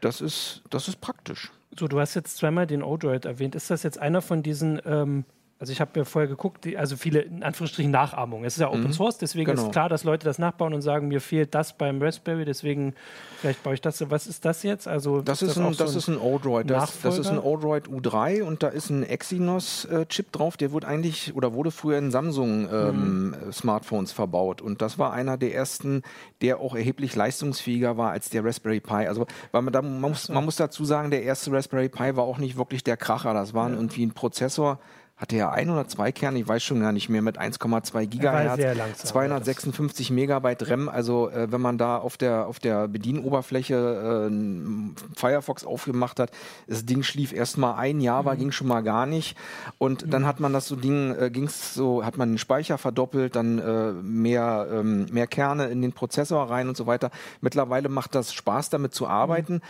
[0.00, 1.52] das ist, das ist praktisch.
[1.78, 3.54] So, du hast jetzt zweimal den Odroid erwähnt.
[3.54, 5.24] Ist das jetzt einer von diesen ähm
[5.64, 8.44] Also ich habe mir vorher geguckt, die, also viele in Anführungsstrichen Nachahmungen.
[8.44, 8.92] Es ist ja Open mhm.
[8.92, 9.62] Source, deswegen genau.
[9.62, 12.92] ist klar, dass Leute das nachbauen und sagen, mir fehlt das beim Raspberry, deswegen
[13.40, 14.10] vielleicht baue ich das.
[14.10, 14.86] Was ist das jetzt?
[14.86, 16.68] Also das ist, das ein, das so ist ein Odroid.
[16.68, 20.58] Das, das, ist ein Odroid U3 und da ist ein Exynos-Chip drauf.
[20.58, 23.50] Der wurde eigentlich oder wurde früher in Samsung ähm, mhm.
[23.50, 26.02] Smartphones verbaut und das war einer der ersten,
[26.42, 29.06] der auch erheblich leistungsfähiger war als der Raspberry Pi.
[29.06, 32.24] Also weil man, da, man, muss, man muss dazu sagen, der erste Raspberry Pi war
[32.24, 33.32] auch nicht wirklich der Kracher.
[33.32, 33.76] Das war ja.
[33.76, 34.78] irgendwie ein Prozessor
[35.24, 38.76] hatte er ein oder zwei Kerne, ich weiß schon gar nicht mehr, mit 1,2 Gigahertz,
[38.76, 40.90] langsam, 256 Megabyte RAM.
[40.90, 46.30] Also äh, wenn man da auf der, auf der Bedienoberfläche äh, Firefox aufgemacht hat,
[46.66, 48.38] das Ding schlief erst mal ein Jahr, war mhm.
[48.38, 49.34] ging schon mal gar nicht.
[49.78, 50.10] Und mhm.
[50.10, 53.58] dann hat man das so Ding, äh, ging's so, hat man den Speicher verdoppelt, dann
[53.58, 57.10] äh, mehr, ähm, mehr Kerne in den Prozessor rein und so weiter.
[57.40, 59.54] Mittlerweile macht das Spaß, damit zu arbeiten.
[59.54, 59.60] Mhm.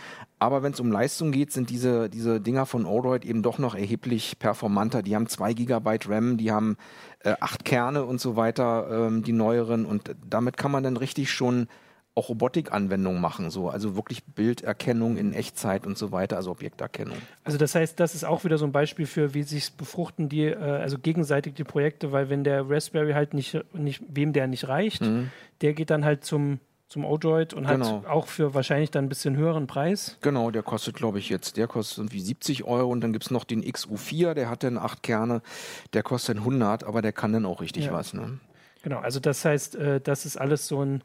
[0.45, 3.73] Aber wenn es um Leistung geht, sind diese, diese Dinger von Odroid eben doch noch
[3.73, 5.01] erheblich performanter.
[5.01, 6.77] Die haben 2 GB RAM, die haben
[7.23, 9.87] äh, 8 Kerne und so weiter, ähm, die neueren.
[9.87, 11.67] Und damit kann man dann richtig schon
[12.13, 17.17] auch Robotikanwendungen machen, so also wirklich Bilderkennung in Echtzeit und so weiter, also Objekterkennung.
[17.43, 20.43] Also das heißt, das ist auch wieder so ein Beispiel für, wie sich befruchten die,
[20.43, 24.67] äh, also gegenseitig die Projekte, weil wenn der Raspberry halt nicht, nicht wem der nicht
[24.67, 25.31] reicht, mhm.
[25.61, 26.59] der geht dann halt zum
[26.95, 27.97] zum Odroid und genau.
[27.97, 30.17] hat auch für wahrscheinlich dann ein bisschen höheren Preis.
[30.21, 33.31] Genau, der kostet, glaube ich, jetzt, der kostet irgendwie 70 Euro und dann gibt es
[33.31, 35.41] noch den XU4, der hat dann acht Kerne,
[35.91, 37.91] der kostet 100, aber der kann dann auch richtig ja.
[37.91, 38.13] was.
[38.13, 38.39] Ne?
[38.81, 41.03] Genau, also das heißt, äh, das ist alles so ein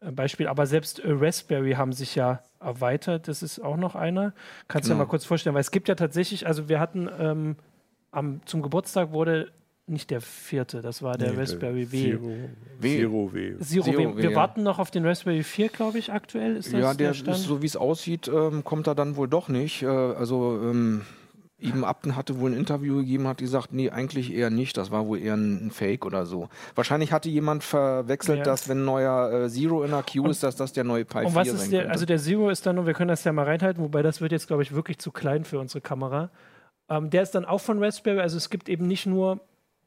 [0.00, 4.34] äh, Beispiel, aber selbst äh, Raspberry haben sich ja erweitert, das ist auch noch einer.
[4.68, 5.02] Kannst du genau.
[5.02, 7.56] dir mal kurz vorstellen, weil es gibt ja tatsächlich, also wir hatten ähm,
[8.12, 9.50] am, zum Geburtstag wurde
[9.86, 12.02] nicht der vierte, das war der nee, Raspberry W.
[12.02, 12.28] Zero
[12.78, 12.98] W.
[12.98, 13.58] Zero W.
[13.58, 14.22] Zero Zero w.
[14.22, 14.36] Wir ja.
[14.36, 16.56] warten noch auf den Raspberry 4, glaube ich, aktuell.
[16.56, 19.28] Ist das ja, der, der ist, so wie es aussieht, ähm, kommt er dann wohl
[19.28, 19.82] doch nicht.
[19.82, 21.02] Äh, also ähm,
[21.62, 24.76] Eben Abten hatte wohl ein Interview gegeben, hat gesagt, nee, eigentlich eher nicht.
[24.76, 26.48] Das war wohl eher ein, ein Fake oder so.
[26.74, 28.44] Wahrscheinlich hatte jemand verwechselt, ja.
[28.44, 31.18] dass wenn ein neuer äh, Zero in der Queue ist, dass das der neue Pi
[31.18, 33.32] und 4 was ist der, Also der Zero ist dann, und wir können das ja
[33.32, 36.30] mal reinhalten, wobei das wird jetzt, glaube ich, wirklich zu klein für unsere Kamera.
[36.88, 38.18] Ähm, der ist dann auch von Raspberry.
[38.18, 39.40] Also es gibt eben nicht nur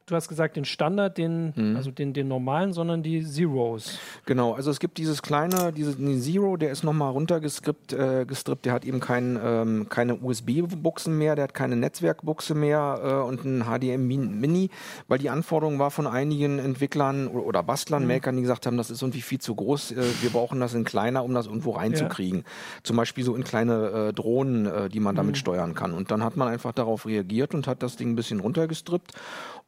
[0.06, 1.76] du hast gesagt, den Standard, den, mhm.
[1.76, 3.98] also den, den normalen, sondern die Zeros.
[4.26, 8.74] Genau, also es gibt dieses kleine, diesen Zero, der ist nochmal runtergestrippt, äh, gestrippt, der
[8.74, 13.63] hat eben kein, ähm, keine USB-Buchsen mehr, der hat keine Netzwerkbuchse mehr äh, und ein
[13.63, 14.70] HDMI-Mini,
[15.08, 18.10] weil die Anforderung war von einigen Entwicklern oder, oder Bastlern, mhm.
[18.10, 20.84] Makern, die gesagt haben, das ist irgendwie viel zu groß, äh, wir brauchen das in
[20.84, 22.39] kleiner, um das irgendwo reinzukriegen.
[22.39, 22.46] Ja.
[22.84, 25.39] Zum Beispiel so in kleine äh, Drohnen, äh, die man damit mhm.
[25.39, 25.94] steuern kann.
[25.94, 29.13] Und dann hat man einfach darauf reagiert und hat das Ding ein bisschen runtergestrippt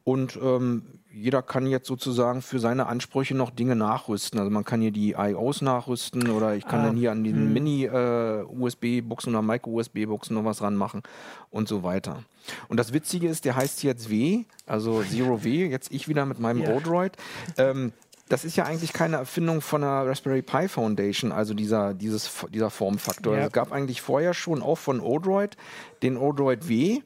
[0.04, 4.38] und ähm, jeder kann jetzt sozusagen für seine Ansprüche noch Dinge nachrüsten.
[4.38, 7.46] Also man kann hier die IOs nachrüsten oder ich kann ah, dann hier an diesen
[7.46, 7.52] hm.
[7.52, 11.02] Mini-USB-Buchsen äh, oder Micro-USB-Buchsen noch was ranmachen
[11.50, 12.22] und so weiter.
[12.68, 16.38] Und das Witzige ist, der heißt jetzt W, also Zero W, jetzt ich wieder mit
[16.38, 16.76] meinem yeah.
[16.76, 17.12] Odroid.
[17.56, 17.92] Ähm,
[18.28, 22.70] das ist ja eigentlich keine Erfindung von der Raspberry Pi Foundation, also dieser, dieses, dieser
[22.70, 23.36] Formfaktor.
[23.36, 23.46] Ja.
[23.46, 25.56] Es gab eigentlich vorher schon auch von Odroid
[26.02, 27.00] den Odroid W.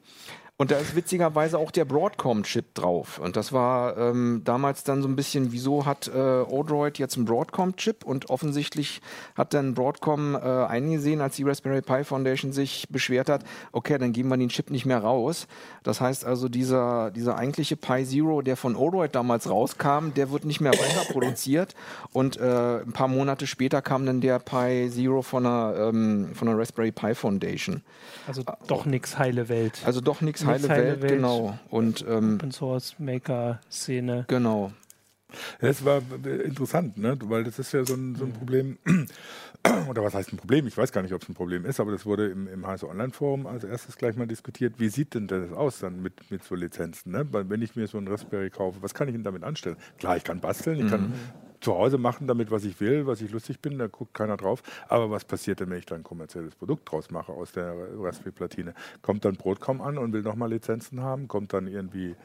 [0.62, 3.18] Und da ist witzigerweise auch der Broadcom-Chip drauf.
[3.18, 7.25] Und das war ähm, damals dann so ein bisschen, wieso hat äh, Odroid jetzt einen
[7.25, 8.05] Broadcom-Chip?
[8.05, 9.01] Und offensichtlich
[9.35, 14.12] hat dann Broadcom äh, eingesehen, als die Raspberry Pi Foundation sich beschwert hat, okay, dann
[14.12, 15.48] geben wir den Chip nicht mehr raus.
[15.83, 20.44] Das heißt also, dieser, dieser eigentliche Pi Zero, der von Odroid damals rauskam, der wird
[20.44, 21.75] nicht mehr weiter produziert.
[22.12, 26.46] Und äh, ein paar Monate später kam dann der Pi Zero von der, ähm, von
[26.46, 27.83] der Raspberry Pi Foundation.
[28.29, 29.83] Also doch nichts heile Welt.
[29.85, 31.59] Also doch nichts heile, Welt, Welt, genau.
[31.71, 34.25] Und, ähm, Open Source Maker Szene.
[34.29, 34.73] Genau.
[35.61, 37.17] Das war interessant, ne?
[37.25, 38.79] weil das ist ja so ein, so ein Problem,
[39.88, 40.67] oder was heißt ein Problem?
[40.67, 42.91] Ich weiß gar nicht, ob es ein Problem ist, aber das wurde im, im HSO
[42.91, 44.75] Online Forum als erstes gleich mal diskutiert.
[44.79, 47.12] Wie sieht denn das aus dann mit, mit so Lizenzen?
[47.12, 47.27] Ne?
[47.31, 49.77] Weil wenn ich mir so ein Raspberry kaufe, was kann ich denn damit anstellen?
[49.99, 50.91] Klar, ich kann basteln, ich mhm.
[50.91, 51.12] kann
[51.62, 54.62] zu Hause machen damit, was ich will, was ich lustig bin, da guckt keiner drauf.
[54.88, 58.75] Aber was passiert denn, wenn ich da ein kommerzielles Produkt draus mache aus der Raspberry-Platine?
[59.01, 61.29] Kommt dann Broadcom an und will nochmal Lizenzen haben?
[61.29, 62.16] Kommt dann irgendwie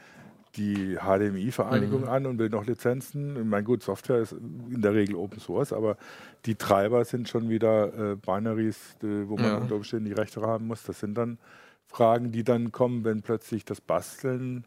[0.56, 2.10] die HDMI-Vereinigung mhm.
[2.10, 3.47] an und will noch Lizenzen?
[3.47, 5.97] Mein gut, Software ist in der Regel Open Source, aber
[6.45, 9.58] die Treiber sind schon wieder äh, Binaries, äh, wo man ja.
[9.58, 10.84] unter Umständen die Rechte haben muss.
[10.84, 11.38] Das sind dann
[11.86, 14.65] Fragen, die dann kommen, wenn plötzlich das Basteln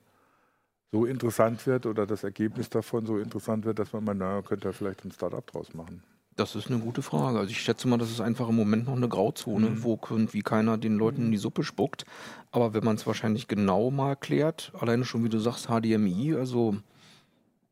[0.92, 4.68] so interessant wird oder das Ergebnis davon so interessant wird, dass man mal, naja, könnte
[4.68, 6.02] ja vielleicht ein Startup draus machen.
[6.36, 7.38] Das ist eine gute Frage.
[7.38, 9.82] Also ich schätze mal, das ist einfach im Moment noch eine Grauzone, mhm.
[9.82, 12.06] wo irgendwie keiner den Leuten in die Suppe spuckt.
[12.50, 16.76] Aber wenn man es wahrscheinlich genau mal klärt, alleine schon wie du sagst, HDMI, also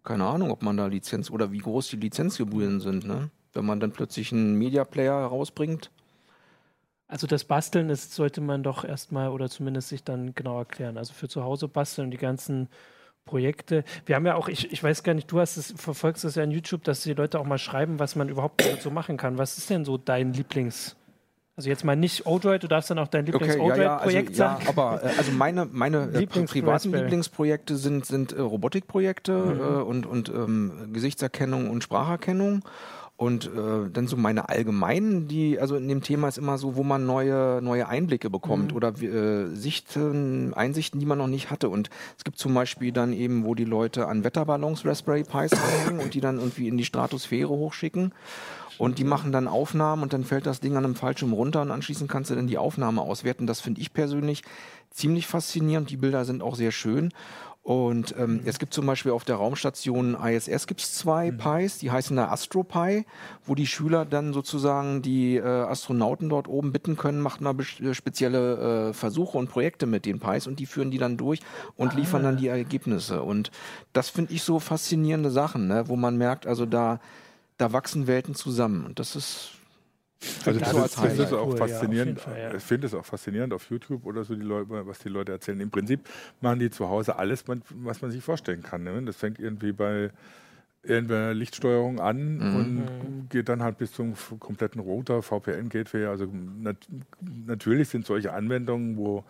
[0.04, 3.30] keine Ahnung, ob man da Lizenz oder wie groß die Lizenzgebühren sind, ne?
[3.52, 5.90] Wenn man dann plötzlich einen Media Player herausbringt.
[7.08, 10.98] Also das Basteln ist, sollte man doch erstmal oder zumindest sich dann genau erklären.
[10.98, 12.68] Also für zu Hause basteln die ganzen
[13.28, 13.84] Projekte.
[14.06, 16.42] Wir haben ja auch, ich, ich weiß gar nicht, du hast es, verfolgst das ja
[16.42, 19.36] in YouTube, dass die Leute auch mal schreiben, was man überhaupt so machen kann.
[19.36, 20.96] Was ist denn so dein Lieblings-
[21.58, 24.60] also jetzt mal nicht Odroid, du darfst dann auch dein Lieblings-Odroid-Projekt okay, ja, ja, also,
[24.60, 24.62] sagen.
[24.62, 29.60] Ja, aber äh, also meine, meine äh, Lieblings privaten Lieblingsprojekte sind, sind äh, Robotikprojekte mhm.
[29.60, 32.62] äh, und, und ähm, Gesichtserkennung und Spracherkennung.
[33.18, 36.84] Und äh, dann so meine allgemeinen, die, also in dem Thema ist immer so, wo
[36.84, 38.76] man neue, neue Einblicke bekommt mhm.
[38.76, 41.68] oder äh, Sichten, Einsichten, die man noch nicht hatte.
[41.68, 45.98] Und es gibt zum Beispiel dann eben, wo die Leute an Wetterballons Raspberry Pis hängen
[45.98, 48.12] und die dann irgendwie in die Stratosphäre hochschicken.
[48.78, 51.72] Und die machen dann Aufnahmen und dann fällt das Ding an einem Fallschirm runter und
[51.72, 53.48] anschließend kannst du dann die Aufnahme auswerten.
[53.48, 54.44] Das finde ich persönlich
[54.92, 55.90] ziemlich faszinierend.
[55.90, 57.12] Die Bilder sind auch sehr schön.
[57.68, 61.36] Und ähm, es gibt zum Beispiel auf der Raumstation ISS gibt's zwei mhm.
[61.36, 63.04] Pis, die heißen da AstroPi,
[63.44, 67.92] wo die Schüler dann sozusagen die äh, Astronauten dort oben bitten können, macht mal äh,
[67.92, 71.40] spezielle äh, Versuche und Projekte mit den Pis und die führen die dann durch
[71.76, 71.94] und ah.
[71.94, 73.22] liefern dann die Ergebnisse.
[73.22, 73.50] Und
[73.92, 77.00] das finde ich so faszinierende Sachen, ne, wo man merkt, also da
[77.58, 78.86] da wachsen Welten zusammen.
[78.86, 79.57] Und das ist
[80.44, 82.20] also das, das finde es auch faszinierend.
[82.26, 82.54] Ja, ja.
[82.54, 85.60] Ich finde es auch faszinierend auf YouTube oder so, die Leute, was die Leute erzählen.
[85.60, 86.00] Im Prinzip
[86.40, 88.82] machen die zu Hause alles, was man sich vorstellen kann.
[88.82, 89.00] Ne?
[89.02, 90.10] Das fängt irgendwie bei
[90.82, 92.56] irgendeiner Lichtsteuerung an mhm.
[92.56, 93.28] und mhm.
[93.28, 96.06] geht dann halt bis zum kompletten Router, VPN-Gateway.
[96.06, 96.76] Also nat
[97.20, 99.24] natürlich sind solche Anwendungen, wo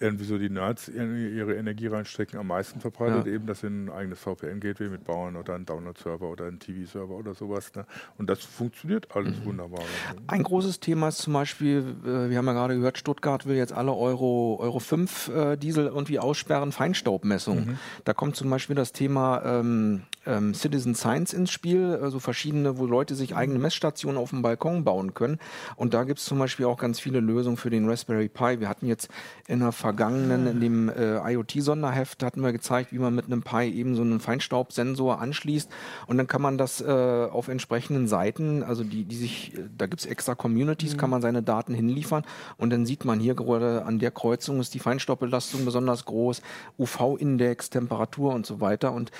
[0.00, 3.26] irgendwie so die Nerds ihre Energie reinstecken, am meisten verbreitet.
[3.26, 3.32] Ja.
[3.32, 7.34] Eben, das sind ein eigenes VPN-Gateway mit Bauern oder ein Download-Server oder ein TV-Server oder
[7.34, 7.72] sowas.
[7.74, 7.86] Ne?
[8.18, 9.44] Und das funktioniert alles mhm.
[9.46, 9.84] wunderbar.
[10.26, 13.72] Ein großes Thema ist zum Beispiel, äh, wir haben ja gerade gehört, Stuttgart will jetzt
[13.72, 17.66] alle Euro, Euro 5 äh, Diesel irgendwie aussperren, Feinstaubmessung.
[17.66, 17.78] Mhm.
[18.04, 22.86] Da kommt zum Beispiel das Thema ähm, ähm, Citizen Science ins Spiel, also verschiedene, wo
[22.86, 25.38] Leute sich eigene Messstationen auf dem Balkon bauen können.
[25.76, 28.60] Und da gibt es zum Beispiel auch ganz viele Lösungen für den Raspberry Pi.
[28.60, 29.08] Wir hatten jetzt
[29.46, 33.70] in der vergangenen, in dem äh, IoT-Sonderheft, hatten wir gezeigt, wie man mit einem Pi
[33.70, 35.70] eben so einen Feinstaubsensor anschließt.
[36.06, 40.00] Und dann kann man das äh, auf entsprechenden Seiten, also die, die sich, da gibt
[40.00, 40.96] es extra Communities, mhm.
[40.96, 42.24] kann man seine Daten hinliefern.
[42.56, 46.40] Und dann sieht man hier gerade an der Kreuzung ist die Feinstaubbelastung besonders groß,
[46.78, 48.90] UV-Index, Temperatur und so weiter.
[48.92, 49.10] Und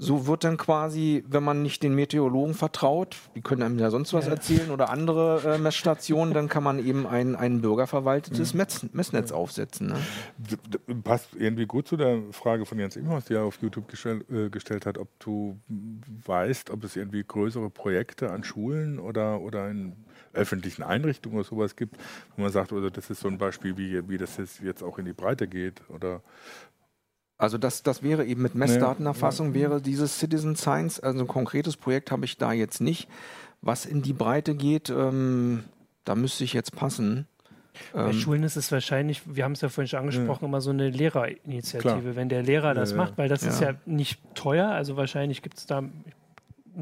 [0.00, 4.14] so wird dann quasi, wenn man nicht den Meteorologen vertraut, die können einem ja sonst
[4.14, 4.32] was ja.
[4.32, 8.66] erzählen oder andere äh, Messstationen, dann kann man eben ein, ein bürgerverwaltetes mhm.
[8.92, 9.88] Messnetz aufsetzen.
[9.88, 10.96] Ne?
[11.04, 14.48] Passt irgendwie gut zu der Frage von Jens Imhaus, die er auf YouTube gestell, äh,
[14.48, 15.60] gestellt hat, ob du
[16.24, 19.92] weißt, ob es irgendwie größere Projekte an Schulen oder, oder in
[20.32, 21.96] öffentlichen Einrichtungen oder sowas gibt,
[22.36, 25.04] wo man sagt, also das ist so ein Beispiel, wie, wie das jetzt auch in
[25.04, 26.22] die Breite geht oder
[27.40, 31.76] also das, das wäre eben mit Messdatenerfassung, ja, wäre dieses Citizen Science, also ein konkretes
[31.76, 33.08] Projekt habe ich da jetzt nicht.
[33.62, 35.64] Was in die Breite geht, ähm,
[36.04, 37.26] da müsste ich jetzt passen.
[37.94, 40.48] Bei ähm, Schulen ist es wahrscheinlich, wir haben es ja vorhin schon angesprochen, ja.
[40.48, 42.16] immer so eine Lehrerinitiative, Klar.
[42.16, 45.56] wenn der Lehrer das ja, macht, weil das ist ja nicht teuer, also wahrscheinlich gibt
[45.56, 46.04] es da ein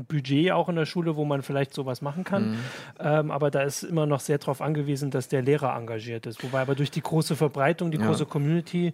[0.08, 2.50] Budget auch in der Schule, wo man vielleicht sowas machen kann.
[2.50, 2.56] Mhm.
[2.98, 6.42] Ähm, aber da ist immer noch sehr darauf angewiesen, dass der Lehrer engagiert ist.
[6.42, 8.06] Wobei aber durch die große Verbreitung, die ja.
[8.06, 8.92] große Community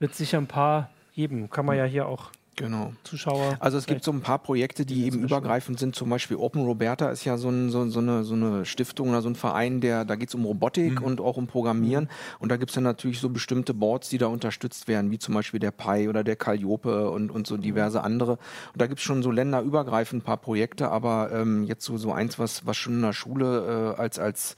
[0.00, 1.48] wird sicher ein paar geben.
[1.50, 2.92] Kann man ja hier auch Genau.
[3.04, 3.56] Zuschauer.
[3.58, 5.94] Also es gibt so ein paar Projekte, die eben übergreifend sind.
[5.94, 9.22] Zum Beispiel Open Roberta ist ja so, ein, so, so, eine, so eine Stiftung oder
[9.22, 11.06] so ein Verein, der da geht es um Robotik mhm.
[11.06, 12.04] und auch um Programmieren.
[12.04, 12.36] Mhm.
[12.40, 15.32] Und da gibt es dann natürlich so bestimmte Boards, die da unterstützt werden, wie zum
[15.32, 18.32] Beispiel der Pi oder der Calliope und, und so diverse andere.
[18.32, 22.12] Und da gibt es schon so länderübergreifend ein paar Projekte, aber ähm, jetzt so, so
[22.12, 24.56] eins, was, was schon in der Schule äh, als, als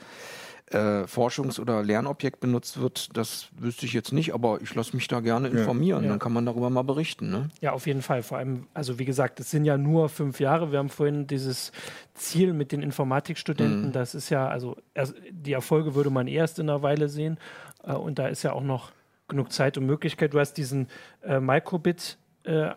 [0.73, 5.09] äh, Forschungs- oder Lernobjekt benutzt wird, das wüsste ich jetzt nicht, aber ich lasse mich
[5.09, 6.05] da gerne informieren.
[6.05, 6.11] Ja.
[6.11, 7.31] Dann kann man darüber mal berichten.
[7.31, 7.49] Ne?
[7.61, 8.23] Ja, auf jeden Fall.
[8.23, 10.73] Vor allem, also wie gesagt, es sind ja nur fünf Jahre.
[10.73, 11.73] Wir haben vorhin dieses
[12.15, 13.87] Ziel mit den Informatikstudenten.
[13.87, 13.93] Mhm.
[13.93, 14.77] Das ist ja, also
[15.31, 17.39] die Erfolge würde man erst in einer Weile sehen.
[17.85, 18.93] Äh, und da ist ja auch noch
[19.29, 20.35] genug Zeit und Möglichkeit.
[20.35, 20.89] Du hast diesen
[21.23, 22.71] äh, Microbit äh,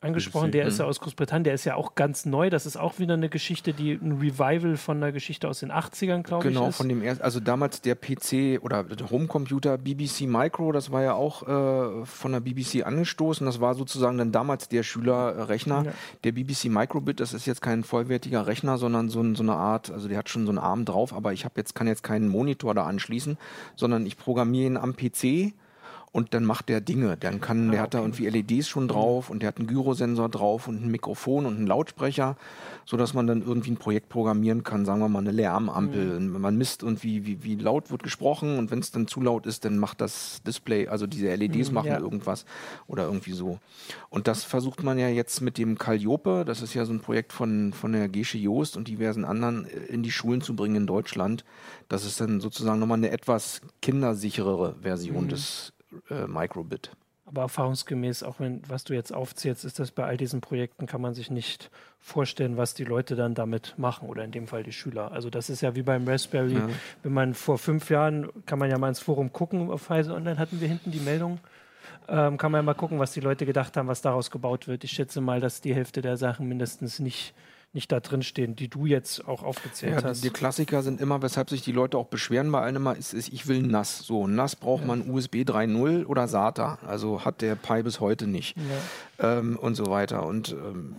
[0.00, 2.50] angesprochen, der ist ja aus Großbritannien, der ist ja auch ganz neu.
[2.50, 6.22] Das ist auch wieder eine Geschichte, die ein Revival von einer Geschichte aus den 80ern,
[6.22, 6.66] glaube genau, ich.
[6.66, 11.02] Genau, von dem ersten, also damals der PC oder der Homecomputer BBC Micro, das war
[11.02, 13.44] ja auch äh, von der BBC angestoßen.
[13.44, 15.84] Das war sozusagen dann damals der Schülerrechner.
[15.86, 15.92] Ja.
[16.22, 20.06] Der BBC Microbit, das ist jetzt kein vollwertiger Rechner, sondern so, so eine Art, also
[20.06, 22.72] der hat schon so einen Arm drauf, aber ich habe jetzt, kann jetzt keinen Monitor
[22.72, 23.36] da anschließen,
[23.74, 25.54] sondern ich programmiere ihn am PC
[26.12, 27.16] und dann macht der Dinge.
[27.16, 30.68] Dann kann, der hat da irgendwie LEDs schon drauf und der hat einen Gyrosensor drauf
[30.68, 32.36] und ein Mikrofon und einen Lautsprecher,
[32.84, 36.20] so dass man dann irgendwie ein Projekt programmieren kann, sagen wir mal eine Lärmampel.
[36.20, 36.40] Mhm.
[36.40, 39.64] Man misst irgendwie, wie, wie laut wird gesprochen und wenn es dann zu laut ist,
[39.64, 41.98] dann macht das Display, also diese LEDs mhm, machen ja.
[41.98, 42.44] irgendwas
[42.86, 43.58] oder irgendwie so.
[44.08, 47.32] Und das versucht man ja jetzt mit dem Calliope, das ist ja so ein Projekt
[47.32, 50.86] von, von der Gesche Joost und diversen anderen äh, in die Schulen zu bringen in
[50.86, 51.44] Deutschland.
[51.88, 55.28] Das ist dann sozusagen nochmal eine etwas kindersicherere Version mhm.
[55.28, 55.72] des
[56.10, 56.90] äh, Microbit.
[57.28, 61.02] Aber erfahrungsgemäß, auch wenn, was du jetzt aufzählst, ist das bei all diesen Projekten, kann
[61.02, 64.72] man sich nicht vorstellen, was die Leute dann damit machen oder in dem Fall die
[64.72, 65.12] Schüler.
[65.12, 66.68] Also das ist ja wie beim Raspberry, ja.
[67.02, 70.38] wenn man vor fünf Jahren, kann man ja mal ins Forum gucken, auf Heise Online
[70.38, 71.38] hatten wir hinten die Meldung,
[72.08, 74.84] ähm, kann man ja mal gucken, was die Leute gedacht haben, was daraus gebaut wird.
[74.84, 77.34] Ich schätze mal, dass die Hälfte der Sachen mindestens nicht
[77.72, 80.22] nicht da drin stehen, die du jetzt auch aufgezählt ja, hast.
[80.22, 83.32] Die, die, Klassiker sind immer, weshalb sich die Leute auch beschweren bei einem ist, ist
[83.32, 83.98] ich will NAS.
[83.98, 84.88] So, NAS braucht ja.
[84.88, 86.78] man USB 3.0 oder SATA.
[86.86, 88.56] Also hat der Pi bis heute nicht.
[89.18, 89.38] Ja.
[89.38, 90.26] Ähm, und so weiter.
[90.26, 90.96] Und ähm,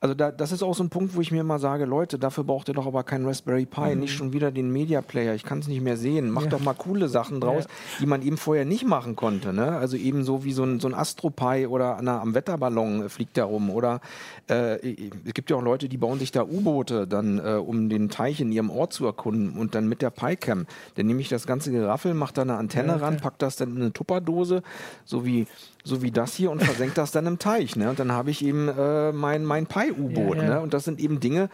[0.00, 2.44] also da, das ist auch so ein Punkt, wo ich mir immer sage, Leute, dafür
[2.44, 4.00] braucht ihr doch aber keinen Raspberry Pi, mhm.
[4.00, 5.34] nicht schon wieder den Media Player.
[5.34, 6.30] Ich kann es nicht mehr sehen.
[6.30, 6.50] Macht ja.
[6.52, 7.70] doch mal coole Sachen draus, ja.
[8.00, 9.52] die man eben vorher nicht machen konnte.
[9.52, 9.76] Ne?
[9.76, 13.36] Also eben so wie so ein, so ein Astro Pi oder na, am Wetterballon fliegt
[13.36, 13.70] der rum.
[13.70, 14.00] Oder
[14.48, 18.08] äh, es gibt ja auch Leute, die bauen sich da U-Boote dann, äh, um den
[18.08, 20.66] Teich in ihrem Ort zu erkunden und dann mit der Pi-Cam.
[20.94, 23.70] Dann nehme ich das ganze Geraffel, mache da eine Antenne ja, ran, pack das dann
[23.70, 24.62] in eine Tupperdose,
[25.04, 25.46] so wie
[25.84, 27.76] so wie das hier und versenkt das dann im Teich.
[27.76, 27.90] Ne?
[27.90, 30.36] Und dann habe ich eben äh, mein, mein Pi-U-Boot.
[30.36, 30.50] Ja, ja.
[30.50, 30.60] ne?
[30.60, 31.48] Und das sind eben Dinge,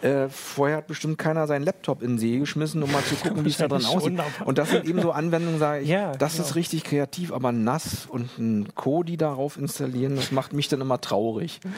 [0.00, 3.44] äh, vorher hat bestimmt keiner seinen Laptop in den See geschmissen, um mal zu gucken,
[3.44, 4.18] wie es da drin aussieht.
[4.44, 6.46] Und das sind eben so Anwendungen, sage ich, ja, das genau.
[6.46, 11.00] ist richtig kreativ, aber nass und ein Kodi darauf installieren, das macht mich dann immer
[11.00, 11.60] traurig.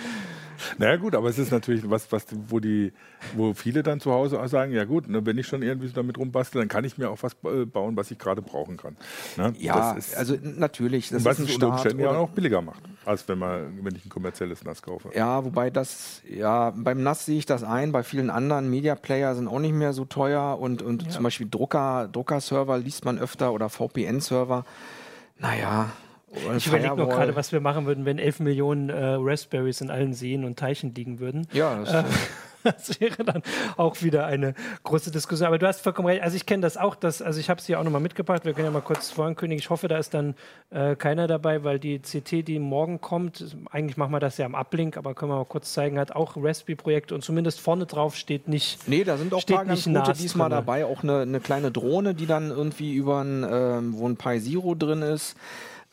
[0.79, 2.93] Naja gut, aber es ist natürlich was, was wo die,
[3.35, 5.95] wo viele dann zu Hause auch sagen, ja gut, ne, wenn ich schon irgendwie so
[5.95, 8.97] damit rumbastle, dann kann ich mir auch was äh, bauen, was ich gerade brauchen kann.
[9.37, 9.55] Ne?
[9.59, 11.09] Ja, ist, also natürlich.
[11.09, 14.05] Das was ist es unter Umständen ja auch billiger macht, als wenn man, wenn ich
[14.05, 15.11] ein kommerzielles NAS kaufe.
[15.14, 19.35] Ja, wobei das, ja, beim NAS sehe ich das ein, bei vielen anderen Media Player
[19.35, 21.09] sind auch nicht mehr so teuer und, und ja.
[21.11, 24.64] zum Beispiel Drucker, Drucker-Server liest man öfter oder VPN-Server.
[25.38, 25.90] Naja,
[26.57, 30.14] ich überlege noch gerade, was wir machen würden, wenn 11 Millionen äh, Raspberries in allen
[30.14, 31.47] Seen und Teichen liegen würden.
[31.53, 32.05] Ja, das, äh,
[32.64, 33.42] das wäre dann
[33.77, 35.47] auch wieder eine große Diskussion.
[35.47, 36.23] Aber du hast vollkommen recht.
[36.23, 38.44] Also ich kenne das auch, dass, also ich habe es hier auch nochmal mitgebracht.
[38.44, 39.61] Wir können ja mal kurz vorankündigen.
[39.61, 40.35] Ich hoffe, da ist dann
[40.70, 44.55] äh, keiner dabei, weil die CT, die morgen kommt, eigentlich machen wir das ja am
[44.55, 48.49] Ablink, aber können wir mal kurz zeigen, hat auch Raspberry-Projekte und zumindest vorne drauf steht
[48.49, 48.88] nicht.
[48.88, 50.59] Nee, da sind auch ein paar ganz gute diesmal drin.
[50.59, 50.85] dabei.
[50.87, 54.75] Auch eine, eine, kleine Drohne, die dann irgendwie über ein, ähm, wo ein Pi Zero
[54.75, 55.37] drin ist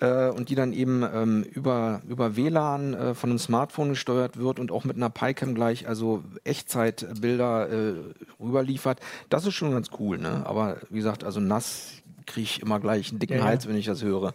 [0.02, 4.60] äh, und die dann eben ähm, über, über WLAN äh, von einem Smartphone gesteuert wird
[4.60, 7.94] und auch mit einer PyCam gleich, also Echtzeitbilder äh,
[8.40, 9.00] rüberliefert.
[9.30, 10.44] Das ist schon ganz cool, ne?
[10.46, 11.94] Aber wie gesagt, also nass
[12.26, 14.34] kriege ich immer gleich einen dicken ja, Hals, wenn ich das höre.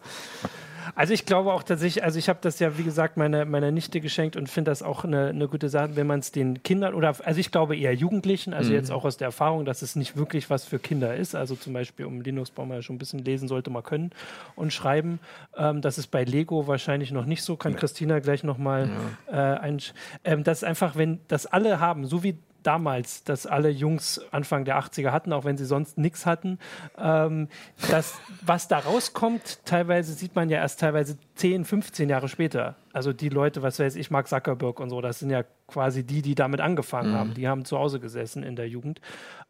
[0.95, 4.01] Also ich glaube auch tatsächlich, also ich habe das ja, wie gesagt, meiner meine Nichte
[4.01, 7.15] geschenkt und finde das auch eine, eine gute Sache, wenn man es den Kindern oder,
[7.25, 8.77] also ich glaube eher Jugendlichen, also mhm.
[8.77, 11.35] jetzt auch aus der Erfahrung, dass es nicht wirklich was für Kinder ist.
[11.35, 14.11] Also zum Beispiel, um Linux braucht man ja schon ein bisschen lesen, sollte man können
[14.55, 15.19] und schreiben.
[15.57, 17.79] Ähm, das ist bei Lego wahrscheinlich noch nicht so, kann ja.
[17.79, 18.91] Christina gleich nochmal
[19.31, 19.55] ja.
[19.55, 19.79] äh, ein,
[20.25, 24.65] ähm, das ist einfach, wenn das alle haben, so wie damals, dass alle Jungs Anfang
[24.65, 26.59] der 80er hatten, auch wenn sie sonst nichts hatten.
[26.99, 27.49] Ähm,
[27.91, 32.77] das, was da rauskommt, teilweise sieht man ja erst teilweise 10, 15 Jahre später.
[32.93, 36.23] Also die Leute, was weiß ich, Mark Zuckerberg und so, das sind ja quasi die,
[36.23, 37.17] die damit angefangen mhm.
[37.17, 37.35] haben.
[37.35, 39.01] Die haben zu Hause gesessen in der Jugend.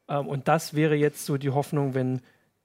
[0.09, 2.21] Ähm, und das wäre jetzt so die Hoffnung, wenn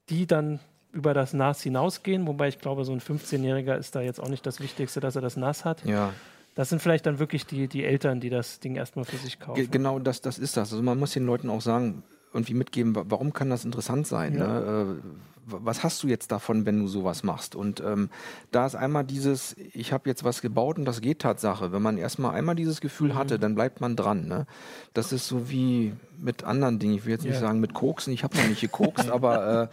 [0.09, 0.59] die dann
[0.91, 4.45] über das NAS hinausgehen, wobei ich glaube, so ein 15-Jähriger ist da jetzt auch nicht
[4.45, 5.85] das Wichtigste, dass er das NAS hat.
[5.85, 6.11] Ja.
[6.55, 9.71] Das sind vielleicht dann wirklich die, die Eltern, die das Ding erstmal für sich kaufen.
[9.71, 10.71] Genau, das, das ist das.
[10.71, 14.37] Also man muss den Leuten auch sagen, irgendwie mitgeben, warum kann das interessant sein?
[14.37, 14.59] Ja.
[14.59, 15.01] Ne?
[15.45, 17.56] Was hast du jetzt davon, wenn du sowas machst?
[17.56, 18.10] Und ähm,
[18.51, 21.71] da ist einmal dieses, ich habe jetzt was gebaut und das geht Tatsache.
[21.71, 23.15] Wenn man erstmal einmal dieses Gefühl mhm.
[23.15, 24.27] hatte, dann bleibt man dran.
[24.27, 24.45] Ne?
[24.93, 26.95] Das ist so wie mit anderen Dingen.
[26.95, 29.69] Ich will jetzt nicht sagen mit Koksen, ich habe noch nicht gekokst, aber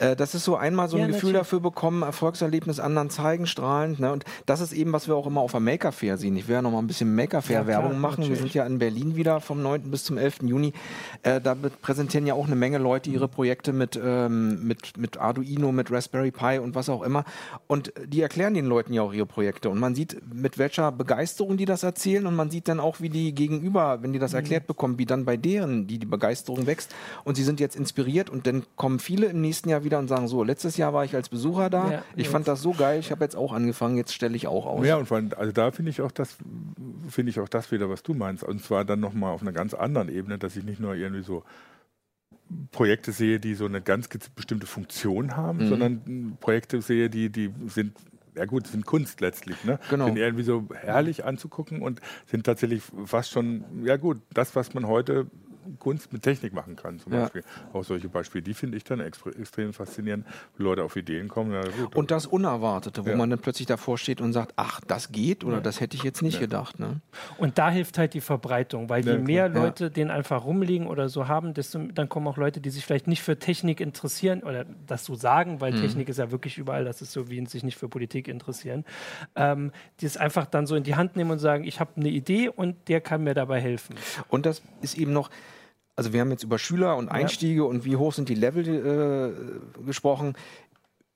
[0.00, 1.40] äh, äh, das ist so einmal so ein ja, Gefühl natürlich.
[1.40, 4.00] dafür bekommen, Erfolgserlebnis anderen zeigen, strahlend.
[4.00, 4.12] Ne?
[4.12, 6.36] Und das ist eben, was wir auch immer auf der Maker Fair sehen.
[6.36, 8.20] Ich werde ja noch mal ein bisschen Maker Fair Werbung machen.
[8.20, 8.30] Natürlich.
[8.30, 9.90] Wir sind ja in Berlin wieder vom 9.
[9.90, 10.42] bis zum 11.
[10.42, 10.72] Juni.
[11.22, 15.72] Äh, da präsentieren ja auch eine Menge Leute ihre Projekte mit, ähm, mit, mit Arduino,
[15.72, 17.24] mit Raspberry Pi und was auch immer.
[17.66, 19.70] Und die erklären den Leuten ja auch ihre Projekte.
[19.70, 23.08] Und man sieht, mit welcher Begeisterung die das erzählen und man sieht dann auch, wie
[23.08, 24.38] die gegenüber, wenn die das mhm.
[24.38, 26.94] erklärt bekommen, wie dann bei deren die, die Begeisterung wächst.
[27.24, 30.28] Und sie sind jetzt inspiriert und dann kommen viele im nächsten Jahr wieder und sagen,
[30.28, 32.32] so, letztes Jahr war ich als Besucher da, ja, ich ja.
[32.32, 34.84] fand das so geil, ich habe jetzt auch angefangen, jetzt stelle ich auch aus.
[34.84, 36.36] Ja, und allem, also da finde ich auch das,
[37.08, 38.44] finde ich auch das wieder, was du meinst.
[38.44, 41.44] Und zwar dann nochmal auf einer ganz anderen Ebene, dass ich nicht nur irgendwie so
[42.72, 45.68] Projekte sehe, die so eine ganz bestimmte Funktion haben, mhm.
[45.68, 47.92] sondern Projekte sehe, die, die sind
[48.36, 49.78] ja gut, sind Kunst letztlich, ne?
[49.90, 50.06] Genau.
[50.06, 54.86] Sind irgendwie so herrlich anzugucken und sind tatsächlich fast schon, ja gut, das, was man
[54.86, 55.26] heute
[55.78, 57.22] Kunst mit Technik machen kann, zum ja.
[57.22, 57.42] Beispiel.
[57.72, 61.52] Auch solche Beispiele, die finde ich dann extrem faszinierend, wo Leute auf Ideen kommen.
[61.52, 63.16] Ja, gut, und das Unerwartete, wo ja.
[63.16, 66.22] man dann plötzlich davor steht und sagt, ach, das geht oder das hätte ich jetzt
[66.22, 66.78] nicht gedacht.
[66.78, 67.00] Ne?
[67.38, 71.28] Und da hilft halt die Verbreitung, weil je mehr Leute den einfach rumliegen oder so
[71.28, 75.04] haben, desto dann kommen auch Leute, die sich vielleicht nicht für Technik interessieren oder das
[75.04, 75.80] so sagen, weil mhm.
[75.80, 78.84] Technik ist ja wirklich überall, das ist so wie sich nicht für Politik interessieren,
[79.36, 82.08] ähm, die es einfach dann so in die Hand nehmen und sagen, ich habe eine
[82.08, 83.96] Idee und der kann mir dabei helfen.
[84.28, 85.30] Und das ist eben noch,
[85.96, 87.66] also wir haben jetzt über Schüler und Einstiege ja.
[87.68, 90.34] und wie hoch sind die Level äh, gesprochen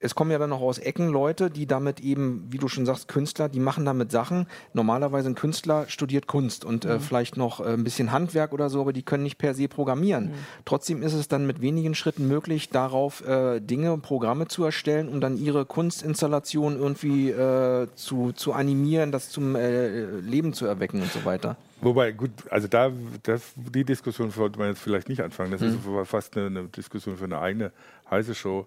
[0.05, 3.09] es kommen ja dann noch aus Ecken Leute, die damit eben, wie du schon sagst,
[3.09, 4.47] Künstler, die machen damit Sachen.
[4.75, 6.95] Normalerweise ein Künstler studiert Kunst und äh, mhm.
[6.95, 9.67] äh, vielleicht noch äh, ein bisschen Handwerk oder so, aber die können nicht per se
[9.67, 10.27] programmieren.
[10.27, 10.35] Mhm.
[10.67, 15.23] Trotzdem ist es dann mit wenigen Schritten möglich, darauf äh, Dinge, Programme zu erstellen, um
[15.23, 21.11] dann ihre Kunstinstallation irgendwie äh, zu, zu animieren, das zum äh, Leben zu erwecken und
[21.11, 21.57] so weiter.
[21.81, 22.93] Wobei, gut, also da,
[23.23, 25.51] das, die Diskussion sollte man jetzt vielleicht nicht anfangen.
[25.51, 25.69] Das mhm.
[25.69, 27.73] ist fast eine, eine Diskussion für eine eigene
[28.11, 28.67] heiße Show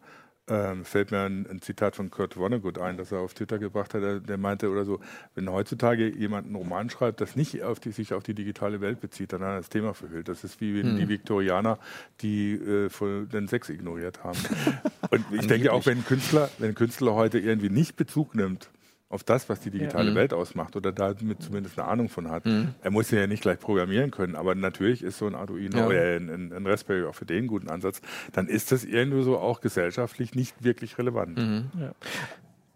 [0.49, 3.93] ähm, fällt mir ein, ein, Zitat von Kurt Vonnegut ein, das er auf Twitter gebracht
[3.93, 4.01] hat.
[4.01, 4.99] Der, der, meinte oder so,
[5.35, 9.01] wenn heutzutage jemand einen Roman schreibt, das nicht auf die, sich auf die digitale Welt
[9.01, 10.29] bezieht, dann hat er das Thema verhüllt.
[10.29, 10.97] Das ist wie hm.
[10.97, 11.79] die Viktorianer,
[12.21, 12.89] die äh,
[13.25, 14.39] den Sex ignoriert haben.
[15.09, 18.69] Und ich denke auch, wenn Künstler, wenn ein Künstler heute irgendwie nicht Bezug nimmt
[19.09, 20.15] auf das, was die digitale ja.
[20.15, 22.45] Welt ausmacht oder damit zumindest eine Ahnung von hat.
[22.45, 22.75] Mhm.
[22.81, 25.87] Er muss ja nicht gleich programmieren können, aber natürlich ist so ein Arduino ja.
[25.87, 28.01] oder ein, ein, Raspberry auch für den guten Ansatz,
[28.33, 31.37] dann ist das irgendwie so auch gesellschaftlich nicht wirklich relevant.
[31.37, 31.71] Mhm.
[31.79, 31.91] Ja.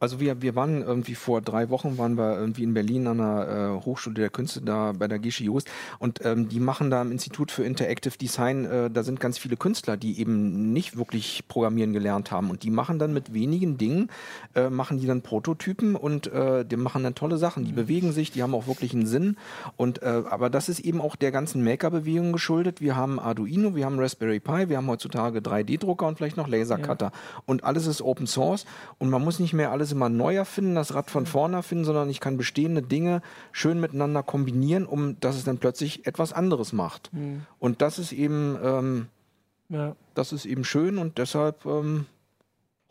[0.02, 3.78] Also wir, wir waren irgendwie vor drei Wochen waren wir irgendwie in Berlin an der
[3.80, 7.12] äh, Hochschule der Künste da bei der Gesche Just und ähm, die machen da im
[7.12, 11.94] Institut für Interactive Design, äh, da sind ganz viele Künstler, die eben nicht wirklich programmieren
[11.94, 14.10] gelernt haben und die machen dann mit wenigen Dingen,
[14.56, 17.76] äh, machen die dann Prototypen und äh, die machen dann tolle Sachen, die mhm.
[17.76, 19.38] bewegen sich, die haben auch wirklich einen Sinn
[19.78, 22.82] und äh, aber das ist eben auch der ganzen Maker-Bewegung geschuldet.
[22.82, 27.12] Wir haben Arduino, wir haben Raspberry Pi, wir haben heutzutage 3D-Drucker und vielleicht noch Lasercutter
[27.14, 27.42] ja.
[27.46, 28.66] und alles ist Open Source
[28.98, 32.10] und man muss nicht mehr alles immer neu erfinden, das Rad von vorne erfinden, sondern
[32.10, 33.22] ich kann bestehende Dinge
[33.52, 37.14] schön miteinander kombinieren, um dass es dann plötzlich etwas anderes macht.
[37.14, 37.44] Mhm.
[37.60, 39.08] Und das ist eben, ähm,
[39.70, 39.96] ja.
[40.14, 42.06] das ist eben schön und deshalb ähm,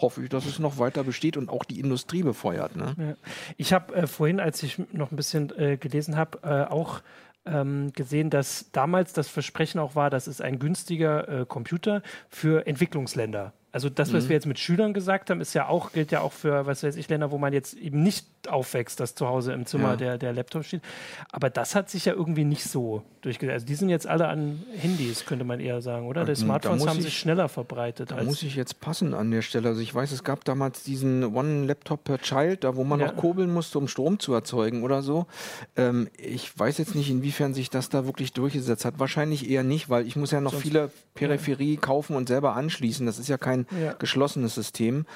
[0.01, 2.77] hoffe ich, dass es noch weiter besteht und auch die Industrie befeuert.
[2.77, 2.95] Ne?
[2.99, 3.15] Ja.
[3.57, 7.01] Ich habe äh, vorhin, als ich noch ein bisschen äh, gelesen habe, äh, auch
[7.47, 12.67] ähm, gesehen, dass damals das Versprechen auch war, dass es ein günstiger äh, Computer für
[12.67, 14.29] Entwicklungsländer also das, was mhm.
[14.31, 16.97] wir jetzt mit Schülern gesagt haben, ist ja auch, gilt ja auch für, was weiß
[16.97, 19.97] ich, Länder, wo man jetzt eben nicht aufwächst, dass zu Hause im Zimmer ja.
[19.97, 20.83] der, der Laptop steht.
[21.31, 23.53] Aber das hat sich ja irgendwie nicht so durchgesetzt.
[23.53, 26.25] Also die sind jetzt alle an Handys, könnte man eher sagen, oder?
[26.25, 28.11] Die Smartphones haben ich, sich schneller verbreitet.
[28.11, 29.69] Da muss ich jetzt passen an der Stelle.
[29.69, 33.07] Also ich weiß, es gab damals diesen One Laptop per Child, da wo man ja.
[33.07, 35.27] noch kurbeln musste, um Strom zu erzeugen oder so.
[35.77, 38.99] Ähm, ich weiß jetzt nicht, inwiefern sich das da wirklich durchgesetzt hat.
[38.99, 41.81] Wahrscheinlich eher nicht, weil ich muss ja noch Sonst, viele Peripherie ja.
[41.81, 43.07] kaufen und selber anschließen.
[43.07, 43.93] Das ist ja kein ja.
[43.95, 45.07] geschlossenes System.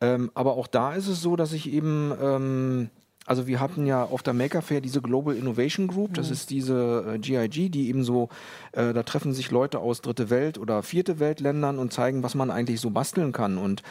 [0.00, 2.90] Ähm, aber auch da ist es so, dass ich eben, ähm,
[3.24, 6.32] also wir hatten ja auf der Maker Fair diese Global Innovation Group, das mhm.
[6.32, 8.28] ist diese äh, GIG, die eben so,
[8.72, 12.50] äh, da treffen sich Leute aus dritte Welt oder vierte Weltländern und zeigen, was man
[12.50, 13.56] eigentlich so basteln kann.
[13.56, 13.82] Und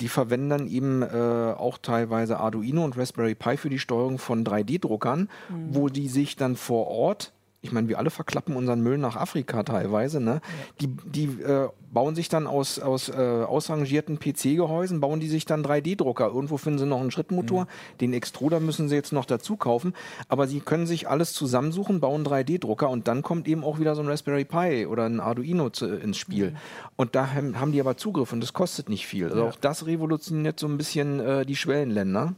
[0.00, 4.44] die verwenden dann eben äh, auch teilweise Arduino und Raspberry Pi für die Steuerung von
[4.44, 5.68] 3D-Druckern, mhm.
[5.70, 7.32] wo die sich dann vor Ort
[7.64, 10.42] ich meine, wir alle verklappen unseren Müll nach Afrika teilweise, ne?
[10.82, 15.64] Die, die äh, bauen sich dann aus, aus äh, ausrangierten PC-Gehäusen, bauen die sich dann
[15.64, 16.26] 3D-Drucker.
[16.26, 17.98] Irgendwo finden sie noch einen Schrittmotor, mhm.
[18.02, 19.94] den Extruder müssen sie jetzt noch dazu kaufen,
[20.28, 24.02] aber sie können sich alles zusammensuchen, bauen 3D-Drucker und dann kommt eben auch wieder so
[24.02, 26.50] ein Raspberry Pi oder ein Arduino zu, ins Spiel.
[26.50, 26.56] Mhm.
[26.96, 29.30] Und da haben die aber Zugriff und das kostet nicht viel.
[29.30, 29.48] Also ja.
[29.48, 32.34] auch das revolutioniert so ein bisschen äh, die Schwellenländer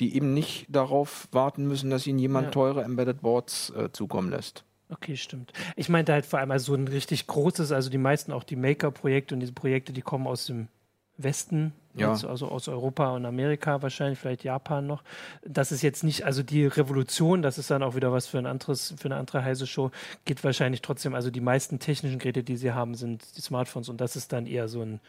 [0.00, 2.50] die eben nicht darauf warten müssen, dass ihnen jemand ja.
[2.50, 4.64] teure Embedded Boards äh, zukommen lässt.
[4.90, 5.52] Okay, stimmt.
[5.76, 8.56] Ich meinte halt vor allem also so ein richtig großes, also die meisten auch die
[8.56, 10.68] Maker-Projekte und diese Projekte, die kommen aus dem
[11.16, 12.10] Westen, ja.
[12.10, 15.02] also, aus Europa und Amerika wahrscheinlich, vielleicht Japan noch.
[15.44, 18.46] Das ist jetzt nicht, also die Revolution, das ist dann auch wieder was für ein
[18.46, 19.90] anderes, für eine andere heiße Show,
[20.24, 24.00] geht wahrscheinlich trotzdem, also die meisten technischen Geräte, die sie haben, sind die Smartphones und
[24.00, 25.00] das ist dann eher so ein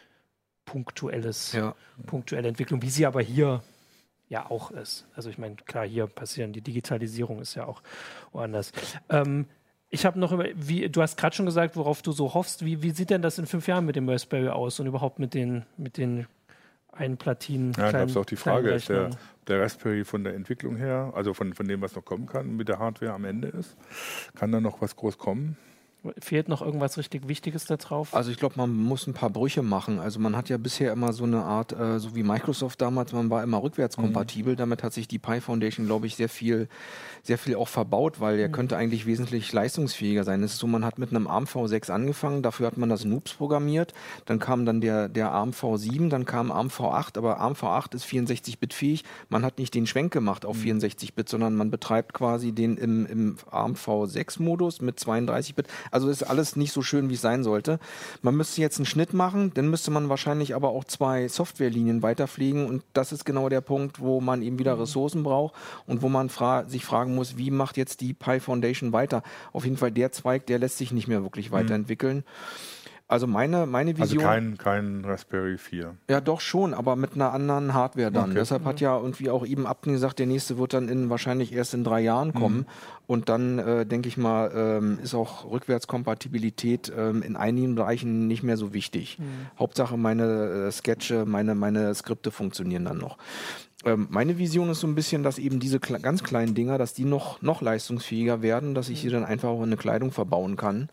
[0.64, 1.74] punktuelles, ja.
[2.06, 3.62] punktuelle Entwicklung, wie sie aber hier
[4.28, 5.06] ja auch ist.
[5.14, 7.82] Also ich meine, klar, hier passieren, die Digitalisierung ist ja auch
[8.32, 8.72] woanders.
[9.08, 9.46] Ähm,
[9.88, 12.64] ich habe noch über, wie, du hast gerade schon gesagt, worauf du so hoffst.
[12.64, 15.32] Wie, wie sieht denn das in fünf Jahren mit dem Raspberry aus und überhaupt mit
[15.32, 16.26] den, mit den
[16.92, 17.72] einen Platinen?
[17.76, 19.10] Ja, da gab es auch die Frage, ist der,
[19.46, 22.68] der Raspberry von der Entwicklung her, also von, von dem, was noch kommen kann, mit
[22.68, 23.76] der Hardware am Ende ist,
[24.34, 25.56] kann da noch was groß kommen?
[26.18, 28.14] Fehlt noch irgendwas richtig Wichtiges da drauf?
[28.14, 29.98] Also ich glaube, man muss ein paar Brüche machen.
[29.98, 33.30] Also man hat ja bisher immer so eine Art, äh, so wie Microsoft damals, man
[33.30, 34.54] war immer rückwärtskompatibel.
[34.54, 34.56] Mhm.
[34.56, 36.68] Damit hat sich die Pi Foundation, glaube ich, sehr viel,
[37.22, 38.52] sehr viel auch verbaut, weil er mhm.
[38.52, 40.42] könnte eigentlich wesentlich leistungsfähiger sein.
[40.42, 43.34] Es ist so, man hat mit einem ARM V6 angefangen, dafür hat man das Noobs
[43.34, 43.94] programmiert,
[44.24, 48.04] dann kam dann der, der ARM V7, dann kam ARM V8, aber ARM V8 ist
[48.06, 49.04] 64-Bit fähig.
[49.28, 50.78] Man hat nicht den Schwenk gemacht auf mhm.
[50.78, 55.68] 64-Bit, sondern man betreibt quasi den im, im ARM V6 Modus mit 32-Bit.
[55.96, 57.78] Also ist alles nicht so schön, wie es sein sollte.
[58.20, 62.66] Man müsste jetzt einen Schnitt machen, dann müsste man wahrscheinlich aber auch zwei Softwarelinien weiterfliegen
[62.66, 64.82] und das ist genau der Punkt, wo man eben wieder mhm.
[64.82, 65.54] Ressourcen braucht
[65.86, 69.22] und wo man fra sich fragen muss, wie macht jetzt die Pi Foundation weiter?
[69.54, 71.56] Auf jeden Fall der Zweig, der lässt sich nicht mehr wirklich mhm.
[73.08, 74.24] Also meine, meine also Vision.
[74.24, 75.94] Also kein, kein Raspberry 4.
[76.10, 78.30] Ja, doch schon, aber mit einer anderen Hardware dann.
[78.30, 78.40] Okay.
[78.40, 81.74] Deshalb hat ja irgendwie auch eben Abten gesagt, der nächste wird dann in wahrscheinlich erst
[81.74, 82.58] in drei Jahren kommen.
[82.58, 82.66] Mhm.
[83.06, 88.42] Und dann äh, denke ich mal, ähm, ist auch Rückwärtskompatibilität ähm, in einigen Bereichen nicht
[88.42, 89.20] mehr so wichtig.
[89.20, 89.24] Mhm.
[89.56, 93.18] Hauptsache meine äh, Sketche, meine, meine Skripte funktionieren dann noch
[93.84, 97.04] ähm, meine Vision ist so ein bisschen, dass eben diese ganz kleinen Dinger, dass die
[97.04, 99.12] noch, noch leistungsfähiger werden, dass ich sie mhm.
[99.12, 100.88] dann einfach auch in eine Kleidung verbauen kann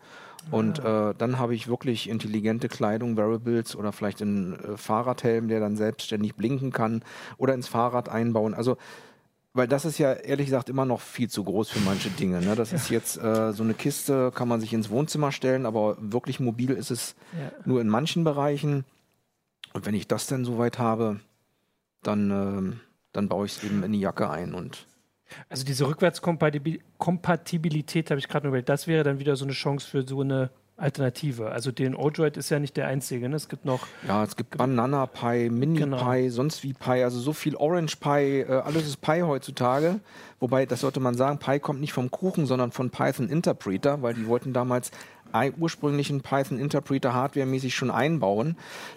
[0.50, 5.60] und äh, dann habe ich wirklich intelligente Kleidung, Variables oder vielleicht einen äh, Fahrradhelm, der
[5.60, 7.02] dann selbstständig blinken kann
[7.38, 8.54] oder ins Fahrrad einbauen.
[8.54, 8.76] Also
[9.56, 12.40] weil das ist ja ehrlich gesagt immer noch viel zu groß für manche Dinge.
[12.40, 12.56] Ne?
[12.56, 12.76] Das ja.
[12.76, 16.72] ist jetzt äh, so eine Kiste, kann man sich ins Wohnzimmer stellen, aber wirklich mobil
[16.72, 17.52] ist es ja.
[17.64, 18.84] nur in manchen Bereichen.
[19.72, 21.20] Und wenn ich das dann soweit habe,
[22.02, 22.76] dann, äh,
[23.12, 24.86] dann baue ich es eben in die Jacke ein und
[25.48, 30.06] also diese Rückwärtskompatibilität habe ich gerade überlegt, das wäre dann wieder so eine Chance für
[30.06, 31.50] so eine Alternative.
[31.50, 33.28] Also den Odroid ist ja nicht der einzige.
[33.28, 33.36] Ne?
[33.36, 33.86] Es gibt noch.
[34.08, 36.04] Ja, es gibt Banana Pi, Mini genau.
[36.04, 40.00] Pi, sonst wie Pi, also so viel Orange Pi, äh, alles ist Pi heutzutage.
[40.40, 44.14] Wobei, das sollte man sagen, Pi kommt nicht vom Kuchen, sondern von Python Interpreter, weil
[44.14, 44.90] die wollten damals
[45.58, 48.56] ursprünglichen Python Interpreter hardwaremäßig schon einbauen.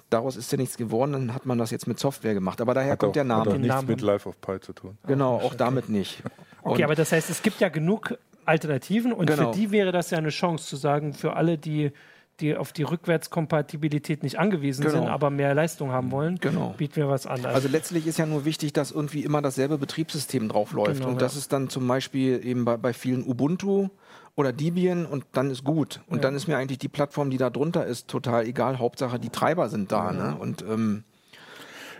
[0.10, 2.62] Daraus ist ja nichts geworden, dann hat man das jetzt mit Software gemacht.
[2.62, 3.42] Aber daher hat kommt auch, der Name.
[3.42, 3.88] Hat auch nichts Namen.
[3.88, 4.98] mit Life of Pi zu tun.
[5.08, 6.24] Genau, auch damit nicht.
[6.62, 9.52] Okay, Und aber das heißt, es gibt ja genug Alternativen und genau.
[9.52, 11.92] für die wäre das ja eine Chance zu sagen, für alle, die
[12.40, 14.96] die auf die Rückwärtskompatibilität nicht angewiesen genau.
[14.96, 16.76] sind, aber mehr Leistung haben wollen, genau.
[16.78, 17.44] bieten wir was an.
[17.46, 21.00] Also, letztlich ist ja nur wichtig, dass irgendwie immer dasselbe Betriebssystem drauf läuft.
[21.00, 23.90] Genau, und das ist dann zum Beispiel eben bei, bei vielen Ubuntu
[24.38, 26.00] oder Debian und dann ist gut.
[26.08, 26.22] Und ja.
[26.22, 28.80] dann ist mir eigentlich die Plattform, die da drunter ist, total egal.
[28.80, 30.14] Hauptsache die Treiber sind da.
[30.14, 30.32] Ja.
[30.32, 30.38] Ne?
[30.40, 31.04] Und ähm,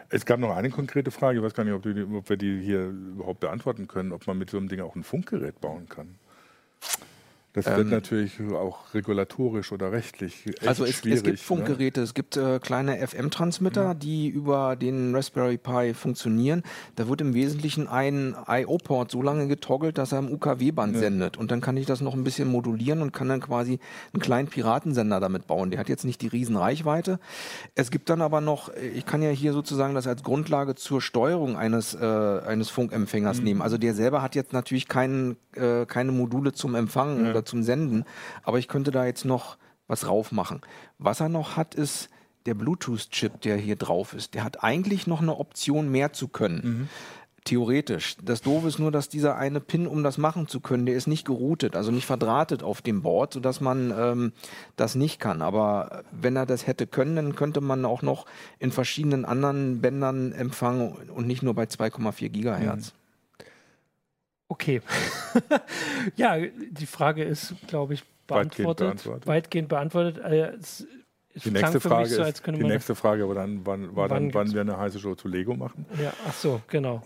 [0.10, 2.62] es gab noch eine konkrete Frage, ich weiß gar nicht, ob, die, ob, wir die
[2.62, 6.20] hier überhaupt beantworten können, ob man mit so einem Ding auch ein Funkgerät bauen kann.
[7.58, 11.38] Das wird ähm, natürlich auch regulatorisch oder rechtlich Also es, es gibt ne?
[11.38, 12.04] Funkgeräte, ne?
[12.04, 13.94] es gibt äh, kleine FM-Transmitter, ja.
[13.96, 16.62] die über den Raspberry Pi funktionieren.
[16.98, 21.00] Da wird im Wesentlichen ein I.O.-Port so lange getoggelt, dass er im UKW-Band ja.
[21.00, 21.38] sendet.
[21.38, 23.80] Und dann kann ich das noch ein bisschen modulieren und kann dann quasi
[24.14, 25.72] einen kleinen Piratensender damit bauen.
[25.72, 27.20] Der hat jetzt nicht die Riesenreichweite.
[27.74, 31.58] Es gibt dann aber noch, ich kann ja hier sozusagen das als Grundlage zur Steuerung
[31.58, 33.44] eines, äh, eines Funkempfängers mhm.
[33.44, 33.62] nehmen.
[33.64, 38.06] Also der selber hat jetzt natürlich kein, äh, keine Module zum Empfangen ja zum Senden.
[38.44, 40.62] Aber ich könnte da jetzt noch was drauf machen.
[40.98, 42.10] Was er noch hat, ist
[42.46, 44.34] der Bluetooth-Chip, der hier drauf ist.
[44.34, 46.62] Der hat eigentlich noch eine Option mehr zu können.
[46.64, 46.90] Mhm.
[47.44, 48.18] Theoretisch.
[48.22, 51.08] Das Doofe ist nur, dass dieser eine Pin, um das machen zu können, der ist
[51.08, 54.34] nicht geroutet, also nicht verdrahtet auf dem Board, sodass man ähm,
[54.76, 55.42] das nicht kann.
[55.42, 58.26] Aber wenn er das hätte können, dann könnte man auch noch
[58.60, 62.94] in verschiedenen anderen Bändern empfangen und nicht nur bei 2,4 Gigahertz.
[62.94, 62.97] Mhm.
[64.50, 64.82] Okay.
[66.16, 68.58] ja, die Frage ist, glaube ich, beantwortet.
[68.58, 69.28] Weitgehend beantwortet.
[69.28, 70.18] Weitgehend beantwortet.
[70.20, 70.88] Äh, es,
[71.34, 74.34] es die nächste Frage, so, ist, die nächste Frage war dann, wann, war wann, dann,
[74.34, 75.86] wann wir eine heiße Show zu Lego machen.
[76.02, 77.04] Ja, ach so, genau.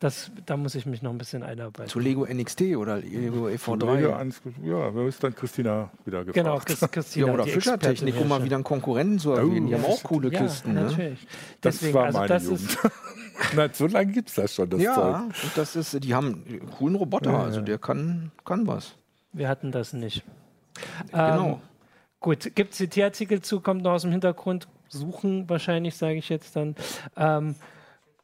[0.00, 1.90] Das, da muss ich mich noch ein bisschen einarbeiten.
[1.90, 3.96] Zu Lego NXT oder Lego EV3?
[3.96, 6.34] Lego ans, ja, da ist dann Christina wieder gefragt.
[6.34, 7.26] Genau, Christina.
[7.26, 9.66] Ja, oder Fischertechnik, um mal wieder einen Konkurrenten zu erwähnen.
[9.66, 10.74] Oh, die haben auch coole ja, Kisten.
[10.74, 10.82] Ne?
[10.82, 11.26] Natürlich.
[11.60, 12.78] Das Deswegen, war also meine das Jugend.
[13.54, 15.16] Na, so lange gibt es das schon, das ja, Zeug.
[15.42, 18.94] Und das ist, die haben einen coolen Roboter, ja, also der kann, kann was.
[19.32, 20.24] Wir hatten das nicht.
[21.10, 21.46] Genau.
[21.46, 21.56] Ähm,
[22.20, 26.56] gut, gibt es CT-Artikel zu, kommt noch aus dem Hintergrund, suchen wahrscheinlich, sage ich jetzt
[26.56, 26.74] dann.
[27.16, 27.54] Ähm,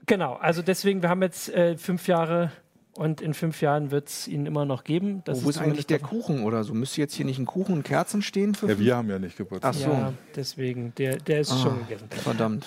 [0.06, 2.50] genau, also deswegen, wir haben jetzt äh, fünf Jahre
[2.96, 5.22] und in fünf Jahren wird es ihn immer noch geben.
[5.24, 6.74] Das Wo ist, ist eigentlich der Kuchen oder so?
[6.74, 8.54] Müsste jetzt hier nicht ein Kuchen und Kerzen stehen?
[8.54, 9.74] Für ja, wir haben ja nicht Geburtstag.
[9.74, 9.90] Ach so.
[9.90, 12.08] Ja, deswegen, der, der ist ah, schon gegessen.
[12.10, 12.66] Verdammt.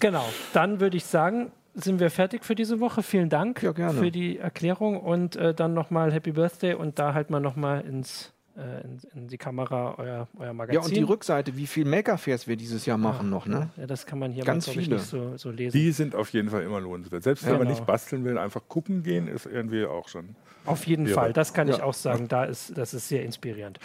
[0.00, 3.02] Genau, dann würde ich sagen, sind wir fertig für diese Woche.
[3.02, 7.30] Vielen Dank ja, für die Erklärung und äh, dann nochmal Happy Birthday und da halt
[7.30, 10.80] mal nochmal ins äh, in, in, die Kamera euer, euer Magazin.
[10.80, 13.70] Ja, und die Rückseite, wie viel Maker-Fairs wir dieses Jahr machen ah, noch, ne?
[13.78, 14.96] Ja, das kann man hier Ganz mal, viele.
[14.96, 15.78] nicht so, so, lesen.
[15.78, 17.22] Die sind auf jeden Fall immer lohnenswert.
[17.22, 17.70] Selbst wenn man genau.
[17.70, 20.36] nicht basteln will, einfach gucken gehen, ist irgendwie auch schon.
[20.66, 21.06] Auf jeden.
[21.06, 21.76] Fall, das kann ja.
[21.76, 22.28] ich auch sagen.
[22.28, 23.80] Da ist, das ist sehr inspirierend.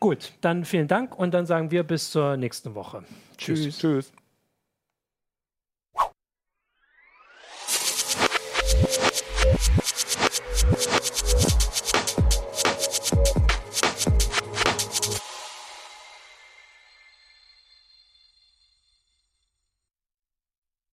[0.00, 3.04] Gut, dann vielen Dank und dann sagen wir bis zur nächsten Woche.
[3.36, 3.78] Tschüss.
[3.78, 4.12] Tschüss.